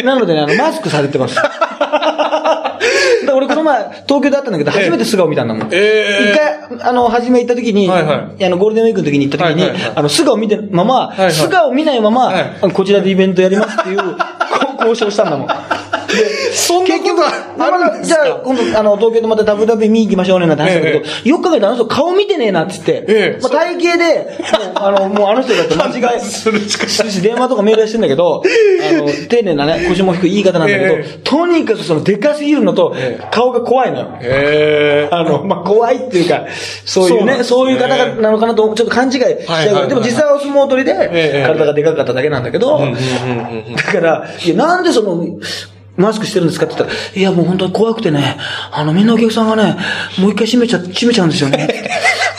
[0.04, 1.38] なのでね、あの、マスクされてます。
[3.36, 5.68] 俺この前、東京で会ったんだけど、初めて素顔見たんだもん。
[5.72, 12.32] ええ一回、あの、初め行った時に、はいはいあの、ゴールデンウィークの時に行った時に、はいはいはいあの、素顔見てまま、はいはい素顔見ないまま、
[12.74, 15.48] こちらでイベントやりますっていう、こ交渉したんだもん。
[16.54, 18.24] そんなことはあるんですか？
[18.24, 23.40] じゃあ、今度、あの、東京でまた WW 見に行きましょうねなんて話したけど、えよく考えたらあの人顔見てねえなって言って、ええ。
[23.42, 31.20] まあ、体型で、もう、あの、もうあの人だって間違い、するしし、電話とかメールはしてんだけど、あの、丁寧なね、腰も低い言い方なんだけど、ええ。
[31.24, 34.18] とにかくその、でかすぎるのとええ、顔が怖いのよ。
[34.22, 36.46] へあの、まあ、怖いっていうか、
[36.86, 42.80] そういうね、そういう方がなのかなと、ちょっと勘違いしちゃうでも実際はお相撲取りでええ、体がでかかっただけなんだけど、
[43.76, 45.40] だから、いや、なんでその、
[45.98, 48.38] マスクしてるんですかって言ったら、いや、もう本当に怖くてね、
[48.72, 49.78] あの、みんなお客さんがね、
[50.20, 51.68] もう一回閉めちゃ、閉めちゃうんですよね。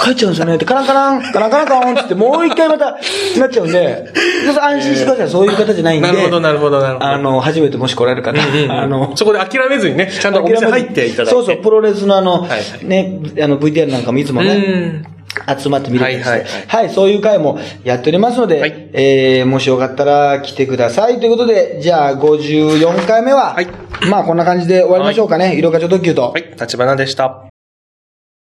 [0.04, 0.54] 帰っちゃうんですよね。
[0.54, 2.96] って、カランカラン、カランカランカランってって、もう一回また、
[3.38, 4.12] なっちゃうんで、
[4.60, 5.28] 安心してください。
[5.28, 6.06] そういう方じゃないんで。
[6.06, 8.38] なるほどなるほどなるほどあの、初めてもし来られる方、
[8.70, 11.30] あの、そこで諦めずにね、ちゃんとお店入っていただいて。
[11.30, 12.48] そうそう、プロレスのあの、は
[12.82, 15.15] いね、あの、VTR なんかもいつもうねん、
[15.58, 21.20] 集まってみるんですはいはいはい、そういう会もやっておりますので、はいえー、もしよかったら来てください。
[21.20, 23.66] ということで、じゃあ54回目は、はい
[24.10, 25.56] まあこんな感じで終わりましょうかね。
[25.56, 26.30] 色課長特急と。
[26.30, 27.55] はい、立花でした。